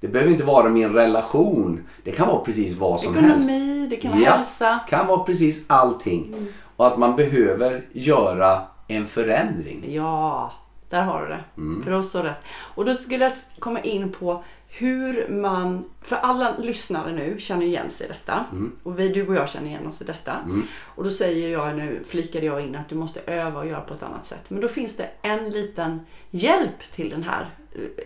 Det 0.00 0.08
behöver 0.08 0.32
inte 0.32 0.44
vara 0.44 0.68
min 0.68 0.92
relation. 0.92 1.88
Det 2.04 2.10
kan 2.10 2.28
vara 2.28 2.40
precis 2.44 2.78
vad 2.78 3.00
som 3.00 3.14
helst. 3.14 3.48
Ekonomi, 3.48 3.86
det 3.90 3.96
kan 3.96 4.10
vara 4.10 4.20
Ja, 4.22 4.30
hälsa. 4.30 4.80
kan 4.88 5.06
vara 5.06 5.24
precis 5.24 5.64
allting. 5.66 6.46
Och 6.76 6.86
att 6.86 6.98
man 6.98 7.16
behöver 7.16 7.84
göra 7.92 8.62
en 8.88 9.06
förändring. 9.06 9.84
Ja, 9.94 10.52
där 10.90 11.02
har 11.02 11.22
du 11.22 11.28
det. 11.28 11.44
Mm. 11.56 11.82
För 11.82 11.90
oss 11.92 12.10
så 12.10 12.22
rätt. 12.22 12.40
Och 12.74 12.84
då 12.84 12.94
skulle 12.94 13.24
jag 13.24 13.32
komma 13.58 13.80
in 13.80 14.12
på 14.12 14.44
hur 14.68 15.28
man, 15.28 15.84
för 16.02 16.16
alla 16.16 16.56
lyssnare 16.58 17.12
nu 17.12 17.36
känner 17.38 17.66
igen 17.66 17.90
sig 17.90 18.06
i 18.06 18.08
detta. 18.08 18.44
Mm. 18.52 18.72
Och 18.82 18.98
vi, 18.98 19.08
du 19.08 19.26
och 19.28 19.34
jag 19.34 19.48
känner 19.48 19.66
igen 19.68 19.86
oss 19.86 20.02
i 20.02 20.04
detta. 20.04 20.36
Och 20.84 21.04
då 21.04 21.10
säger 21.10 21.48
jag 21.52 21.76
nu, 21.76 22.02
flikade 22.06 22.46
jag 22.46 22.60
in 22.60 22.76
att 22.76 22.88
du 22.88 22.94
måste 22.94 23.20
öva 23.26 23.60
och 23.60 23.66
göra 23.66 23.80
på 23.80 23.94
ett 23.94 24.02
annat 24.02 24.26
sätt. 24.26 24.44
Men 24.48 24.60
då 24.60 24.68
finns 24.68 24.96
det 24.96 25.10
en 25.22 25.50
liten 25.50 26.00
hjälp 26.30 26.92
till 26.92 27.10
den 27.10 27.22
här 27.22 27.50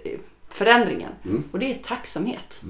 eh, 0.04 0.18
förändringen. 0.54 1.12
Mm. 1.24 1.44
Och 1.52 1.58
det 1.58 1.70
är 1.70 1.78
tacksamhet. 1.78 2.60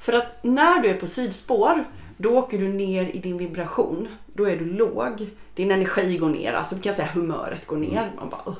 För 0.00 0.12
att 0.12 0.44
när 0.44 0.80
du 0.82 0.88
är 0.88 0.94
på 0.94 1.06
sidspår, 1.06 1.84
då 2.16 2.38
åker 2.38 2.58
du 2.58 2.68
ner 2.68 3.16
i 3.16 3.18
din 3.18 3.38
vibration. 3.38 4.08
Då 4.26 4.44
är 4.44 4.56
du 4.56 4.64
låg. 4.64 5.30
Din 5.54 5.70
energi 5.70 6.16
går 6.18 6.28
ner, 6.28 6.52
alltså 6.52 6.74
vi 6.74 6.82
kan 6.82 6.94
säga 6.94 7.08
humöret 7.08 7.66
går 7.66 7.76
ner. 7.76 8.12
Man 8.16 8.28
bara, 8.30 8.42
"Ugh, 8.46 8.56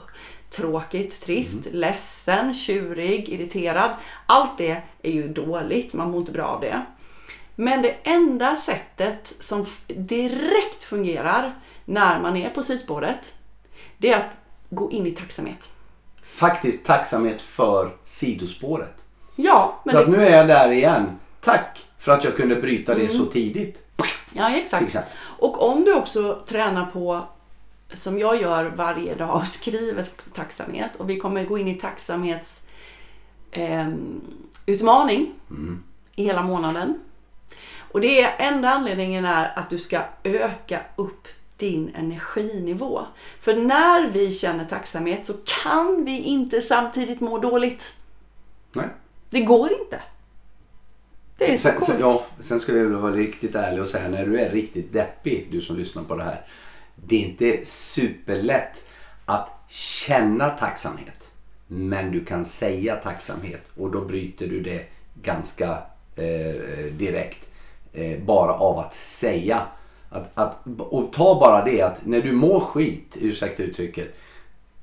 tråkigt, 0.51 1.21
trist, 1.21 1.67
ledsen, 1.73 2.55
tjurig, 2.55 3.29
irriterad. 3.29 3.91
Allt 4.27 4.59
det 4.59 4.83
är 5.03 5.13
ju 5.13 5.29
dåligt, 5.29 5.95
man 5.95 6.11
mår 6.11 6.21
inte 6.21 6.33
bra 6.33 6.45
av 6.45 6.61
det. 6.61 6.83
Men 7.55 7.83
det 7.83 7.97
enda 8.03 8.57
sättet 8.57 9.35
som 9.41 9.67
direkt 9.87 10.85
fungerar 10.85 11.55
när 11.85 12.21
man 12.21 12.37
är 12.37 12.51
på 12.51 12.63
sidspåret, 12.63 13.33
det 13.99 14.13
är 14.13 14.17
att 14.17 14.37
gå 14.71 14.91
in 14.91 15.07
i 15.07 15.11
tacksamhet. 15.11 15.69
Faktiskt 16.35 16.87
tacksamhet 16.87 17.43
för 17.43 17.91
sidospåret. 18.05 19.05
Ja, 19.37 19.81
men 19.85 19.93
För 19.93 20.01
att 20.01 20.07
det, 20.07 20.13
nu 20.13 20.27
är 20.27 20.37
jag 20.37 20.49
där 20.49 20.71
igen. 20.71 21.19
Tack 21.41 21.87
för 21.99 22.13
att 22.13 22.25
jag 22.25 22.37
kunde 22.37 22.57
bryta 22.57 22.95
det 22.95 23.01
Mm. 23.01 23.13
så 23.13 23.27
tidigt. 23.27 23.83
ja, 24.33 24.57
exakt. 24.57 24.97
Och 25.39 25.69
om 25.69 25.85
du 25.85 25.95
också 25.95 26.43
tränar 26.47 26.87
på, 26.87 27.21
som 27.93 28.19
jag 28.19 28.41
gör 28.41 28.65
varje 28.65 29.15
dag, 29.15 29.37
och 29.37 29.47
skriver 29.49 30.03
också 30.03 30.31
tacksamhet. 30.31 30.91
Och 30.97 31.11
vi 31.11 31.17
kommer 31.19 31.45
gå 31.45 31.59
in 31.59 31.69
i 31.69 31.75
tacksamhets 31.75 32.61
ehm, 33.53 34.21
utmaning 34.67 35.35
i 36.15 36.25
hela 36.25 36.43
månaden. 36.43 37.01
Och 37.93 38.01
det 38.01 38.21
är 38.23 38.35
enda 38.39 38.71
anledningen 38.71 39.25
är 39.25 39.53
att 39.59 39.71
du 39.71 39.79
ska 39.79 40.01
öka 40.25 40.81
upp 40.97 41.29
din 41.63 41.91
energinivå. 41.95 43.07
För 43.39 43.57
när 43.57 44.09
vi 44.09 44.31
känner 44.31 44.65
tacksamhet 44.65 45.27
så 45.27 45.33
kan 45.63 46.05
vi 46.05 46.19
inte 46.19 46.63
samtidigt 46.63 47.21
må 47.21 47.39
dåligt. 47.39 47.95
Nej. 48.73 48.87
Det 49.31 49.41
går 49.41 49.73
inte. 49.73 50.03
Det 51.39 51.53
är 51.53 51.57
så 51.57 51.63
Sen, 51.63 51.81
sen, 51.81 52.01
ja, 52.01 52.27
sen 52.41 52.61
ska 52.61 52.77
jag 52.77 52.89
vara 52.89 53.13
riktigt 53.13 53.55
ärlig 53.55 53.81
och 53.81 53.89
säga 53.89 54.09
när 54.09 54.27
du 54.27 54.41
är 54.41 54.51
riktigt 54.51 54.93
deppig, 54.93 55.49
du 55.51 55.61
som 55.61 55.77
lyssnar 55.77 56.03
på 56.03 56.17
det 56.17 56.25
här. 56.25 56.47
Det 56.95 57.17
är 57.17 57.21
inte 57.21 57.67
superlätt 57.67 58.89
att 59.25 59.51
känna 59.69 60.51
tacksamhet. 60.51 61.29
Men 61.67 62.13
du 62.13 62.25
kan 62.25 62.45
säga 62.45 62.97
tacksamhet 62.97 63.63
och 63.77 63.91
då 63.91 64.01
bryter 64.01 64.47
du 64.47 64.61
det 64.61 64.87
ganska 65.23 65.69
eh, 66.17 66.93
direkt. 66.93 67.49
Eh, 67.93 68.19
bara 68.19 68.53
av 68.53 68.79
att 68.79 68.95
säga. 68.95 69.67
Att, 70.13 70.31
att, 70.35 70.59
och 70.79 71.13
ta 71.13 71.41
bara 71.41 71.65
det 71.65 71.83
att 71.83 72.07
när 72.07 72.23
du 72.23 72.33
mår 72.33 72.61
skit, 72.61 73.17
ursäkta 73.21 73.63
uttrycket. 73.63 74.19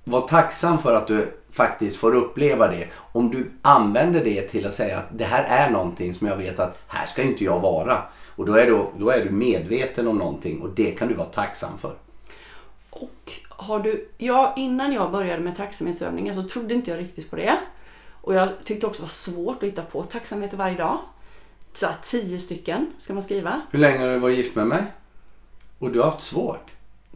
Var 0.04 0.28
tacksam 0.28 0.78
för 0.78 0.96
att 0.96 1.08
du 1.08 1.34
faktiskt 1.52 1.98
får 1.98 2.16
uppleva 2.16 2.68
det. 2.68 2.88
Om 3.12 3.32
du 3.32 3.52
använder 3.62 4.24
det 4.24 4.42
till 4.42 4.68
att 4.68 4.74
säga 4.74 4.98
att 4.98 5.18
det 5.18 5.24
här 5.24 5.44
är 5.44 5.72
någonting 5.72 6.14
som 6.14 6.28
jag 6.28 6.38
vet 6.38 6.60
att 6.60 6.78
här 6.88 7.06
ska 7.06 7.22
inte 7.22 7.44
jag 7.44 7.60
vara. 7.60 8.04
Och 8.36 8.46
då 8.46 8.54
är 8.54 8.66
du, 8.66 8.86
då 9.00 9.10
är 9.10 9.26
du 9.26 9.32
medveten 9.32 10.08
om 10.08 10.18
någonting 10.18 10.62
och 10.62 10.70
det 10.70 10.92
kan 10.92 11.08
du 11.08 11.14
vara 11.14 11.28
tacksam 11.28 11.78
för. 11.78 11.96
Och 12.90 13.32
har 13.50 13.80
du, 13.80 14.10
ja, 14.18 14.54
innan 14.58 14.94
jag 14.94 15.12
började 15.12 15.44
med 15.44 15.58
tacksamhetsövningar 15.58 16.34
så 16.34 16.44
trodde 16.44 16.74
inte 16.74 16.92
jag 16.92 17.00
riktigt 17.00 17.30
på 17.30 17.36
det. 17.36 17.58
Och 18.22 18.34
jag 18.34 18.50
tyckte 18.64 18.88
också 18.88 19.02
det 19.02 19.06
var 19.06 19.10
svårt 19.10 19.64
att 19.64 19.70
hitta 19.70 19.82
på 19.82 20.04
tacksamheter 20.04 20.58
varje 20.58 20.78
dag. 20.78 20.98
Så 21.74 21.88
tio 22.04 22.40
stycken 22.40 22.94
ska 22.98 23.14
man 23.14 23.24
skriva. 23.24 23.62
Hur 23.72 23.80
länge 23.80 24.00
har 24.00 24.08
du 24.08 24.20
varit 24.20 24.38
gift 24.38 24.56
med 24.56 24.68
mig? 24.68 24.84
Och 25.80 25.92
du 25.92 26.00
har 26.00 26.06
haft 26.06 26.22
svårt. 26.22 26.72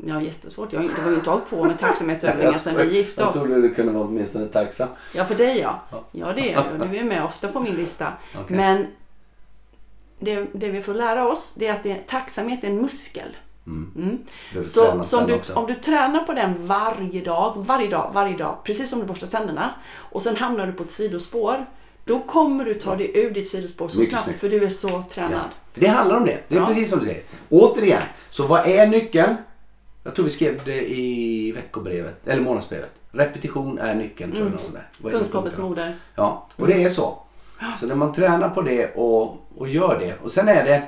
Jag 0.06 0.14
har 0.14 0.22
jättesvårt. 0.22 0.74
Jag 0.74 0.80
har 0.80 0.84
inte, 0.84 1.02
jag 1.02 1.08
har 1.08 1.14
inte 1.16 1.30
hållit 1.30 1.50
på 1.50 1.64
med 1.64 1.80
tacksamhetsövningar 1.80 2.54
sedan 2.60 2.78
vi 2.78 2.98
gifte 2.98 3.22
Jag 3.22 3.30
oss. 3.30 3.44
trodde 3.44 3.62
du 3.62 3.74
kunde 3.74 3.92
vara 3.92 4.04
åtminstone 4.04 4.48
tacksam. 4.48 4.90
Ja, 5.14 5.26
för 5.26 5.36
dig 5.36 5.60
ja. 5.60 5.82
Ja, 6.12 6.34
det 6.34 6.52
är 6.52 6.54
jag. 6.54 6.90
Du 6.92 6.98
är 6.98 7.04
med 7.04 7.26
ofta 7.26 7.48
på 7.48 7.60
min 7.60 7.76
lista. 7.76 8.14
Okej. 8.36 8.58
Men 8.58 8.88
det, 10.20 10.48
det 10.54 10.70
vi 10.70 10.82
får 10.82 10.94
lära 10.94 11.28
oss 11.28 11.54
det 11.56 11.68
är 11.68 11.74
att 11.74 11.84
det, 11.84 12.08
tacksamhet 12.08 12.64
är 12.64 12.68
en 12.68 12.82
muskel. 12.82 13.38
Mm. 13.68 14.24
Behöver 14.52 14.70
Så, 14.70 15.04
så 15.04 15.20
om, 15.20 15.28
du, 15.28 15.34
också. 15.34 15.54
om 15.54 15.68
du 15.68 15.76
tränar 15.76 16.24
på 16.24 16.34
den 16.34 16.68
varje 16.68 17.22
dag, 17.22 17.54
varje 17.58 17.90
dag, 17.90 18.12
varje 18.14 18.38
dag, 18.38 18.58
precis 18.64 18.90
som 18.90 19.00
du 19.00 19.06
borstar 19.06 19.28
tänderna 19.28 19.70
och 19.96 20.22
sen 20.22 20.36
hamnar 20.36 20.68
du 20.68 20.74
på 20.74 20.84
ett 20.84 20.92
sidospår, 20.92 21.66
då 22.06 22.20
kommer 22.20 22.66
du 22.66 22.74
ta 22.74 22.96
dig 22.96 23.12
ur 23.24 23.32
ditt 23.32 23.48
sidospår 23.48 23.88
så 23.88 24.00
Mycket 24.00 24.12
snabbt 24.12 24.24
snyggt. 24.26 24.40
för 24.40 24.50
du 24.50 24.64
är 24.64 24.70
så 24.70 25.04
tränad. 25.10 25.34
Ja. 25.34 25.40
Det 25.74 25.88
handlar 25.88 26.18
om 26.18 26.26
det. 26.26 26.38
Det 26.48 26.56
är 26.56 26.60
Ja. 26.60 26.66
precis 26.68 26.90
som 26.90 27.00
du 27.00 27.06
säger. 27.06 27.22
Återigen, 27.50 28.02
så 28.30 28.48
vad 28.48 28.68
är 28.68 28.88
nyckeln? 28.88 29.36
Jag 30.04 30.16
tror 30.16 30.26
vi 30.26 30.32
skrev 30.32 30.62
det 30.66 30.92
i 30.92 31.52
veckobrevet, 31.52 32.28
eller 32.28 32.42
månadsbrevet. 32.42 32.92
Repetition 33.12 33.80
är 33.80 33.96
nyckeln 33.96 34.32
tror 34.32 34.44
jag. 34.44 34.52
något 34.52 34.62
sånt 34.64 34.74
där. 34.74 34.88
Vad 35.00 35.10
är 35.14 35.18
det 35.18 35.24
Kunskapens 35.24 35.56
punkterna? 35.56 35.86
moder. 35.88 35.96
Ja, 36.16 36.48
och 36.56 36.68
det 36.68 36.84
är 36.84 36.90
så. 36.90 37.18
Så 37.80 37.86
när 37.88 37.96
man 37.96 38.14
tränar 38.14 38.50
på 38.50 38.62
det 38.62 38.94
och, 38.96 39.38
och 39.58 39.68
gör 39.70 40.00
det. 40.00 40.16
Och 40.24 40.32
sen 40.32 40.48
är 40.48 40.66
det 40.66 40.84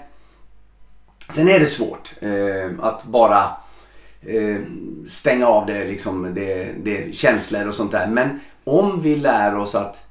Sen 1.29 1.47
är 1.47 1.59
det 1.59 1.65
svårt 1.65 2.13
eh, 2.19 2.85
att 2.85 3.03
bara 3.03 3.43
eh, 4.21 4.57
stänga 5.07 5.47
av 5.47 5.65
det, 5.65 5.83
liksom, 5.83 6.33
det, 6.35 6.71
det 6.83 7.15
känslor 7.15 7.67
och 7.67 7.73
sånt 7.73 7.91
där. 7.91 8.07
Men 8.07 8.39
om 8.63 9.01
vi 9.01 9.15
lär 9.15 9.55
oss 9.57 9.75
att 9.75 10.04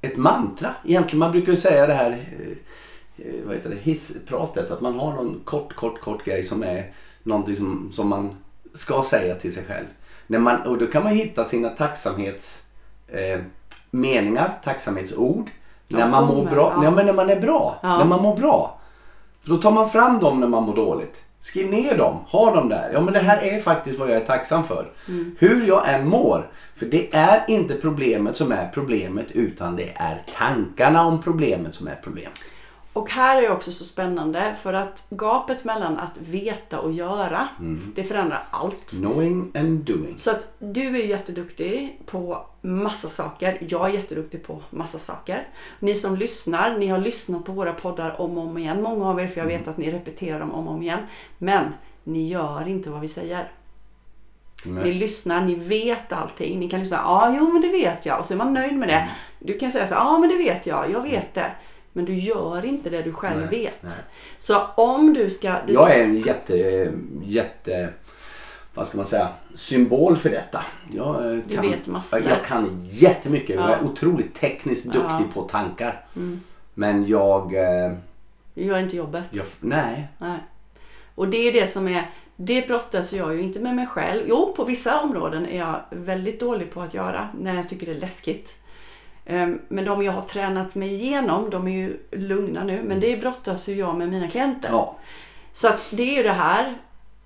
ett 0.00 0.16
mantra, 0.16 0.74
egentligen 0.84 1.18
man 1.18 1.32
brukar 1.32 1.52
ju 1.52 1.56
säga 1.56 1.86
det 1.86 1.94
här 1.94 2.10
eh, 2.10 3.32
vad 3.44 3.56
heter 3.56 3.70
det, 3.70 3.76
hisspratet, 3.76 4.70
att 4.70 4.80
man 4.80 4.98
har 4.98 5.12
någon 5.12 5.40
kort, 5.44 5.74
kort, 5.74 6.00
kort 6.00 6.24
grej 6.24 6.42
som 6.42 6.62
är 6.62 6.92
någonting 7.22 7.56
som, 7.56 7.88
som 7.92 8.08
man 8.08 8.36
ska 8.74 9.02
säga 9.02 9.34
till 9.34 9.54
sig 9.54 9.64
själv. 9.64 9.86
När 10.26 10.38
man, 10.38 10.62
och 10.62 10.78
då 10.78 10.86
kan 10.86 11.02
man 11.04 11.12
hitta 11.12 11.44
sina 11.44 11.68
tacksamhets 11.68 12.62
eh, 13.08 13.40
tacksamhetsord. 14.62 15.50
Ja, 15.88 15.98
när 15.98 16.08
man 16.08 16.26
mår 16.26 16.44
bra. 16.44 16.80
ja. 16.84 16.90
Men 16.90 17.06
när 17.06 17.12
man 17.12 17.30
är 17.30 17.40
bra. 17.40 17.78
Ja. 17.82 17.98
När 17.98 18.04
man 18.04 18.22
mår 18.22 18.36
bra. 18.36 18.78
För 19.42 19.50
då 19.50 19.56
tar 19.56 19.70
man 19.70 19.90
fram 19.90 20.18
dem 20.18 20.40
när 20.40 20.48
man 20.48 20.62
mår 20.62 20.76
dåligt. 20.76 21.22
Skriv 21.40 21.70
ner 21.70 21.98
dem, 21.98 22.24
ha 22.28 22.54
dem 22.54 22.68
där. 22.68 22.90
Ja 22.92 23.00
men 23.00 23.14
det 23.14 23.20
här 23.20 23.42
är 23.42 23.60
faktiskt 23.60 23.98
vad 23.98 24.10
jag 24.10 24.16
är 24.16 24.26
tacksam 24.26 24.64
för. 24.64 24.92
Mm. 25.08 25.36
Hur 25.38 25.66
jag 25.66 25.94
än 25.94 26.08
mår. 26.08 26.50
För 26.74 26.86
det 26.86 27.14
är 27.14 27.44
inte 27.48 27.74
problemet 27.74 28.36
som 28.36 28.52
är 28.52 28.68
problemet 28.74 29.30
utan 29.30 29.76
det 29.76 29.92
är 29.94 30.22
tankarna 30.38 31.06
om 31.06 31.22
problemet 31.22 31.74
som 31.74 31.88
är 31.88 31.94
problem. 31.94 32.30
Och 32.98 33.10
här 33.10 33.36
är 33.36 33.42
det 33.42 33.50
också 33.50 33.72
så 33.72 33.84
spännande 33.84 34.54
för 34.62 34.72
att 34.72 35.06
gapet 35.10 35.64
mellan 35.64 35.98
att 35.98 36.18
veta 36.18 36.80
och 36.80 36.92
göra, 36.92 37.48
Mm. 37.58 37.92
det 37.96 38.04
förändrar 38.04 38.46
allt. 38.50 38.90
Knowing 38.90 39.52
and 39.54 39.78
doing. 39.80 40.14
Så 40.18 40.30
att 40.30 40.54
du 40.58 40.86
är 41.02 41.06
jätteduktig 41.06 42.00
på 42.06 42.46
massa 42.60 43.08
saker. 43.08 43.58
Jag 43.68 43.88
är 43.88 43.92
jätteduktig 43.94 44.46
på 44.46 44.62
massa 44.70 44.98
saker. 44.98 45.48
Ni 45.80 45.94
som 45.94 46.16
lyssnar, 46.16 46.78
ni 46.78 46.86
har 46.86 46.98
lyssnat 46.98 47.44
på 47.44 47.52
våra 47.52 47.72
poddar 47.72 48.20
om 48.20 48.38
och 48.38 48.44
om 48.44 48.58
igen. 48.58 48.82
Många 48.82 49.08
av 49.08 49.20
er, 49.20 49.26
för 49.26 49.40
jag 49.40 49.46
vet 49.46 49.68
att 49.68 49.78
ni 49.78 49.90
repeterar 49.90 50.40
dem 50.40 50.52
om 50.54 50.68
och 50.68 50.74
om 50.74 50.82
igen. 50.82 51.00
Men 51.38 51.64
ni 52.04 52.28
gör 52.28 52.68
inte 52.68 52.90
vad 52.90 53.00
vi 53.00 53.08
säger. 53.08 53.50
Ni 54.64 54.72
Nej. 54.72 54.92
lyssnar, 54.92 55.44
ni 55.44 55.54
vet 55.54 56.12
allting. 56.12 56.60
Ni 56.60 56.68
kan 56.70 56.80
lyssna, 56.80 56.96
ja, 56.96 57.02
ah, 57.06 57.34
jo 57.36 57.52
men 57.52 57.62
det 57.62 57.68
vet 57.68 58.06
jag. 58.06 58.20
Och 58.20 58.26
så 58.26 58.34
är 58.34 58.38
man 58.38 58.52
nöjd 58.54 58.78
med 58.78 58.88
det. 58.88 59.08
Du 59.38 59.58
kan 59.58 59.72
säga 59.72 59.86
så 59.86 59.94
ja 59.94 60.00
ah, 60.00 60.18
men 60.18 60.28
det 60.28 60.36
vet 60.36 60.66
jag, 60.66 60.90
jag 60.90 61.02
vet 61.02 61.34
det. 61.34 61.50
Men 61.92 62.04
du 62.04 62.14
gör 62.14 62.64
inte 62.64 62.90
det 62.90 63.02
du 63.02 63.12
själv 63.12 63.40
Nej, 63.40 63.48
vet. 63.64 63.82
nej. 63.82 63.92
Så 64.38 64.60
om 64.76 65.14
du 65.14 65.30
ska... 65.30 65.48
Jag 65.48 65.74
ska- 65.74 65.88
är 65.88 66.02
en 66.04 66.18
jätte, 66.20 66.92
jätte, 67.24 67.88
vad 68.74 68.86
ska 68.86 68.96
man 68.96 69.06
säga, 69.06 69.28
symbol 69.54 70.16
för 70.16 70.30
detta. 70.30 70.64
Jag, 70.92 71.24
eh, 71.26 71.38
Du 71.48 71.54
kan, 71.54 71.70
vet 71.70 71.86
massor. 71.86 72.20
Jag 72.28 72.44
kan 72.46 72.86
jättemycket. 72.90 73.56
Jag 73.56 73.64
är 73.70 73.78
Ja. 73.82 73.88
otroligt 73.90 74.34
tekniskt 74.34 74.84
duktig 74.84 75.00
Ja. 75.04 75.16
Mm. 75.18 75.28
på 75.32 75.42
tankar. 75.42 76.06
Men 76.74 77.06
jag, 77.06 77.54
eh, 77.54 77.92
Du 78.54 78.62
gör 78.64 78.78
inte 78.78 78.96
jobbet. 78.96 79.24
jag... 79.30 79.44
Nej. 79.60 80.08
Nej. 80.18 80.38
Och 81.14 81.28
det 81.28 81.36
är 81.38 81.52
det 81.52 81.66
som 81.66 81.88
är, 81.88 82.10
det 82.36 82.66
brottas 82.68 83.12
jag 83.12 83.34
ju 83.34 83.42
inte 83.42 83.60
med 83.60 83.74
mig 83.76 83.86
själv. 83.86 84.22
Jo, 84.28 84.52
på 84.56 84.64
vissa 84.64 85.00
områden 85.00 85.46
är 85.46 85.58
jag 85.58 85.80
väldigt 85.90 86.40
dålig 86.40 86.70
på 86.70 86.80
att 86.80 86.94
göra 86.94 87.28
när 87.40 87.54
jag 87.54 87.68
tycker 87.68 87.86
det 87.86 87.92
är 87.92 88.00
läskigt. 88.00 88.54
Ehm, 89.30 89.58
Men 89.68 89.84
de 89.84 90.02
jag 90.02 90.12
har 90.12 90.22
tränat 90.22 90.74
mig 90.74 90.94
igenom, 90.94 91.50
de 91.50 91.68
är 91.68 91.72
ju 91.72 91.96
lugna 92.12 92.64
nu. 92.64 92.82
Men 92.82 93.00
det 93.00 93.20
brottas 93.20 93.68
ju 93.68 93.74
jag 93.74 93.96
med 93.96 94.08
mina 94.08 94.28
klienter. 94.28 94.68
Ja. 94.72 94.96
Så 95.52 95.68
det 95.90 96.02
är 96.02 96.16
ju 96.16 96.22
det 96.22 96.32
här. 96.32 96.78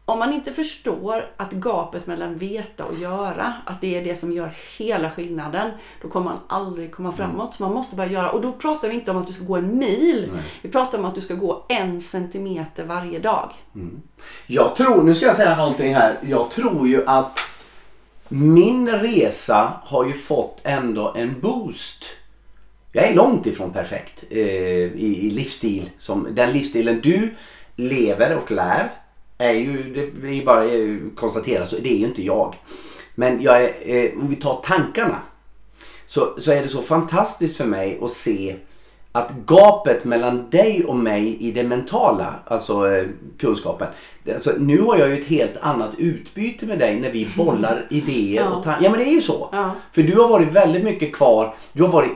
Om 0.05 0.19
man 0.19 0.33
inte 0.33 0.53
förstår 0.53 1.27
att 1.37 1.53
gapet 1.53 2.07
mellan 2.07 2.37
veta 2.37 2.85
och 2.85 2.95
göra, 2.95 3.53
att 3.67 3.81
det 3.81 3.99
är 3.99 4.05
det 4.05 4.17
som 4.17 4.33
gör 4.33 4.57
hela 4.79 5.11
skillnaden, 5.11 5.71
då 6.03 6.09
kommer 6.09 6.25
man 6.31 6.39
aldrig 6.49 6.93
komma 6.93 7.13
framåt. 7.13 7.55
Så 7.55 7.63
man 7.63 7.75
måste 7.75 7.97
bara 7.97 8.07
göra. 8.07 8.31
Och 8.31 8.41
då 8.41 8.53
pratar 8.53 8.89
vi 8.89 8.95
inte 8.95 9.11
om 9.11 9.17
att 9.17 9.27
du 9.27 9.33
ska 9.33 9.45
gå 9.45 9.57
en 9.57 9.79
mil. 9.79 10.31
Vi 10.63 10.71
pratar 10.71 10.99
om 10.99 11.05
att 11.05 11.15
du 11.15 11.21
ska 11.21 11.35
gå 11.35 11.65
en 11.69 12.01
centimeter 12.01 12.85
varje 12.85 13.19
dag. 13.19 13.51
Jag 14.47 14.77
tror, 14.77 15.03
nu 15.03 15.15
ska 15.15 15.27
jag 15.27 15.37
säga 15.37 15.57
någonting 15.57 15.95
här. 15.95 16.19
Jag 16.23 16.51
tror 16.51 16.89
ju 16.89 17.07
att 17.07 17.39
min 18.33 18.89
resa 18.89 19.73
har 19.85 20.07
ju 20.07 20.13
fått 20.13 20.61
ändå 20.65 21.13
en 21.17 21.41
boost. 21.41 22.05
Jag 22.93 23.09
är 23.09 23.15
långt 23.15 23.47
ifrån 23.47 23.73
perfekt 23.73 24.25
eh, 24.31 24.39
i, 24.39 25.19
i 25.27 25.31
livsstil. 25.31 25.91
Som, 25.99 26.29
den 26.31 26.53
livsstilen 26.53 27.01
du 27.01 27.35
lever 27.77 28.37
och 28.37 28.51
lär 28.51 28.93
är 29.39 29.53
ju, 29.53 29.95
det 30.21 30.29
är 30.29 30.33
ju 30.33 30.45
bara 30.45 30.65
eh, 30.65 30.97
att 31.07 31.17
konstatera, 31.17 31.67
så 31.67 31.77
det 31.77 31.93
är 31.93 31.97
ju 31.97 32.07
inte 32.07 32.23
jag. 32.23 32.55
Men 33.15 33.43
jag 33.43 33.65
är, 33.65 33.75
eh, 33.85 34.19
om 34.19 34.31
vi 34.31 34.37
tar 34.37 34.63
tankarna 34.65 35.23
så, 36.07 36.35
så 36.39 36.53
är 36.53 36.63
det 36.63 36.69
så 36.69 36.83
fantastiskt 36.83 37.57
för 37.57 37.67
mig 37.67 37.99
att 38.03 38.11
se 38.11 38.57
att 39.15 39.31
gapet 39.47 40.05
mellan 40.05 40.51
dig 40.51 40.85
och 40.85 40.97
mig 40.97 41.37
i 41.41 41.51
det 41.53 41.63
mentala, 41.63 42.35
alltså 42.47 42.91
eh, 42.93 43.05
kunskapen. 43.39 43.89
Alltså, 44.33 44.53
nu 44.59 44.81
har 44.81 44.97
jag 44.97 45.09
ju 45.09 45.19
ett 45.19 45.27
helt 45.27 45.57
annat 45.61 45.91
utbyte 45.99 46.67
med 46.67 46.79
dig 46.79 47.01
när 47.01 47.11
vi 47.11 47.29
bollar 47.37 47.87
idéer 47.91 48.43
Ja. 48.43 48.51
och 48.51 48.65
tankar. 48.65 48.85
Ja 48.85 48.91
men 48.91 48.99
det 48.99 49.07
är 49.11 49.15
ju 49.15 49.21
så. 49.21 49.49
Ja. 49.53 49.71
För 49.93 50.03
du 50.03 50.21
har 50.21 50.29
varit 50.29 50.53
väldigt 50.53 50.85
mycket 50.85 51.13
kvar. 51.13 51.55
Du 51.73 51.83
har 51.83 51.89
varit 51.93 52.11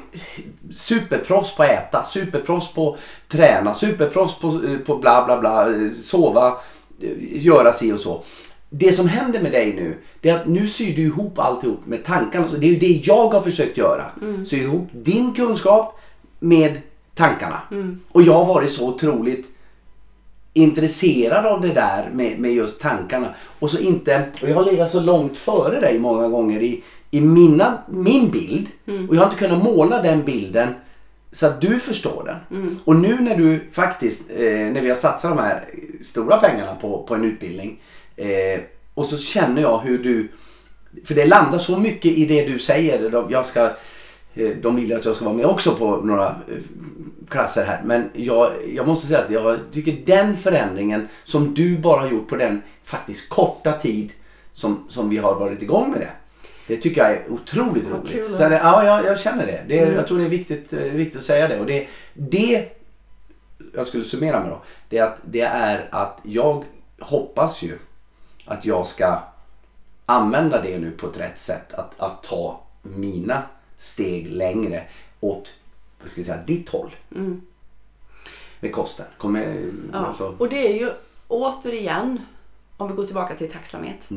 superproffs 0.73 1.57
på 1.57 1.63
att 1.63 1.71
äta, 1.71 2.03
superproffs 2.03 2.69
på 2.75 2.93
att 2.93 2.99
träna, 3.29 3.75
superproffs 3.75 4.39
på, 4.39 4.47
eh, 4.49 4.79
på 4.87 4.97
bla 4.97 5.25
bla 5.27 5.41
bla, 5.41 5.63
eh, 5.71 5.93
sova, 6.03 6.57
eh, 7.03 7.11
göra 7.47 7.73
si 7.73 7.93
och 7.93 8.01
så. 8.01 8.23
Det 8.71 8.93
som 8.93 9.09
händer 9.09 9.41
med 9.41 9.53
dig 9.53 9.73
nu, 9.75 9.97
det 10.21 10.29
är 10.31 10.37
att 10.37 10.47
nu 10.47 10.67
syr 10.67 10.97
du 10.97 11.03
ihop 11.03 11.39
alltihop 11.39 11.87
med 11.87 12.05
tankarna. 12.05 12.49
Så 12.49 12.57
det 12.57 12.67
är 12.67 12.71
ju 12.71 12.79
det 12.79 13.01
jag 13.07 13.29
har 13.29 13.41
försökt 13.41 13.79
göra. 13.79 14.05
Sy 14.47 14.57
ihop 14.63 14.89
din 14.93 15.35
kunskap 15.35 16.01
med 16.39 16.81
tankarna. 17.15 17.61
Och 18.13 18.23
jag 18.23 18.33
har 18.33 18.55
varit 18.55 18.71
så 18.71 18.89
otroligt 18.89 19.47
intresserad 20.53 21.47
av 21.47 21.61
det 21.61 21.73
där 21.73 22.11
med, 22.13 22.39
med 22.39 22.53
just 22.53 22.81
tankarna. 22.81 23.35
Och 23.59 23.71
så 23.71 23.79
inte, 23.79 24.25
och 24.43 24.49
jag 24.49 24.55
har 24.55 24.65
legat 24.65 24.91
så 24.91 25.01
långt 25.01 25.39
före 25.39 25.81
dig 25.81 25.99
många 25.99 26.29
gånger 26.29 26.63
i, 26.63 26.83
i 27.11 27.21
mina, 27.21 27.79
min 27.89 28.31
bild. 28.31 28.69
Och 29.09 29.17
jag 29.17 29.21
har 29.21 29.27
inte 29.27 29.39
kunnat 29.39 29.65
måla 29.65 30.03
den 30.03 30.25
bilden 30.25 30.75
så 31.33 31.47
att 31.47 31.61
du 31.61 31.81
förstår 31.81 32.25
den. 32.25 32.37
Och 32.85 32.97
nu 32.97 33.21
när 33.21 33.37
du 33.37 33.61
faktiskt, 33.73 34.31
eh, 34.31 34.41
när 34.47 34.81
vi 34.81 34.89
har 34.89 34.97
satsat 34.97 35.37
de 35.37 35.43
här 35.43 35.65
stora 36.05 36.37
pengarna 36.37 36.75
på, 36.75 37.03
på 37.03 37.15
en 37.15 37.25
utbildning. 37.25 37.81
Eh, 38.17 38.61
och 38.95 39.07
så 39.07 39.19
känner 39.19 39.63
jag 39.63 39.79
hur 39.79 39.99
du, 39.99 40.29
för 41.05 41.15
det 41.15 41.27
landar 41.27 41.59
så 41.59 41.79
mycket 41.79 42.13
i 42.13 42.27
det 42.27 42.45
du 42.45 42.59
säger. 42.59 43.27
Jag 43.31 43.47
ska, 43.47 43.71
de 44.37 44.77
vill 44.77 44.97
att 44.97 45.05
jag 45.05 45.15
ska 45.15 45.25
vara 45.25 45.35
med 45.35 45.47
också 45.47 45.75
på 45.75 45.97
några 45.97 46.27
eh, 46.27 46.63
klasser 47.29 47.65
här. 47.65 47.83
Men 47.85 48.11
jag, 48.13 48.53
jag 48.75 48.87
måste 48.87 49.07
säga 49.07 49.21
att 49.21 49.31
jag 49.31 49.59
tycker 49.73 49.93
den 50.07 50.37
förändringen 50.37 51.09
som 51.25 51.55
du 51.55 51.79
bara 51.79 52.01
har 52.01 52.09
gjort 52.09 52.29
på 52.29 52.37
den 52.37 52.63
faktiskt 52.83 53.29
korta 53.29 53.73
tid 53.73 54.13
som, 54.53 54.85
som 54.89 55.11
vi 55.11 55.17
har 55.17 55.35
varit 55.35 55.63
igång 55.63 55.91
med 55.91 56.01
det. 56.01 56.11
Det 56.67 56.77
tycker 56.77 57.01
jag 57.01 57.13
är 57.13 57.33
otroligt 57.33 57.89
roligt. 57.89 58.11
kul. 58.11 58.37
Så 58.37 58.49
det, 58.49 58.61
ja, 58.63 58.85
jag, 58.85 59.05
jag 59.05 59.19
känner 59.19 59.47
det. 59.47 59.65
det 59.69 59.75
Jag 59.75 60.07
tror 60.07 60.19
det 60.19 60.25
är 60.25 60.29
viktigt, 60.29 60.73
eh, 60.73 60.79
viktigt 60.79 61.19
att 61.19 61.25
säga 61.25 61.49
det. 61.49 61.61
Och 61.61 61.67
det, 61.67 61.87
det 62.15 62.69
jag 63.75 63.87
skulle 63.87 64.05
summera 64.05 64.41
med 64.41 64.51
då. 64.51 64.63
Det 64.89 64.99
är 64.99 65.05
att, 65.05 65.19
det 65.25 65.41
är 65.41 65.89
att 65.91 66.21
jag 66.23 66.65
hoppas 67.01 67.63
ju 67.63 67.79
att 68.45 68.65
jag 68.65 68.87
ska 68.87 69.23
använda 70.07 70.63
det 70.63 70.79
nu 70.79 70.91
på 70.91 71.07
ett 71.07 71.21
rätt 71.21 71.39
sätt. 71.39 71.73
Att, 71.73 72.01
att 72.01 72.23
ta 72.23 72.61
mina 72.83 73.43
steg 73.77 74.27
längre 74.33 74.83
åt 75.21 75.55
vad 76.01 76.09
ska 76.11 76.21
vi 76.21 76.25
säga, 76.25 76.43
ditt 76.47 76.69
håll. 76.69 76.91
Med 78.61 78.73
kosten. 78.73 79.07
Kommer, 79.19 79.73
Ja. 79.93 79.99
alltså, 79.99 80.35
Och 80.39 80.49
det 80.49 80.69
är 80.69 80.75
ju 80.81 80.91
återigen, 81.29 82.21
om 82.77 82.89
vi 82.89 82.95
går 82.95 83.05
tillbaka 83.05 83.35
till 83.35 83.53
tacksamhet. 83.53 84.09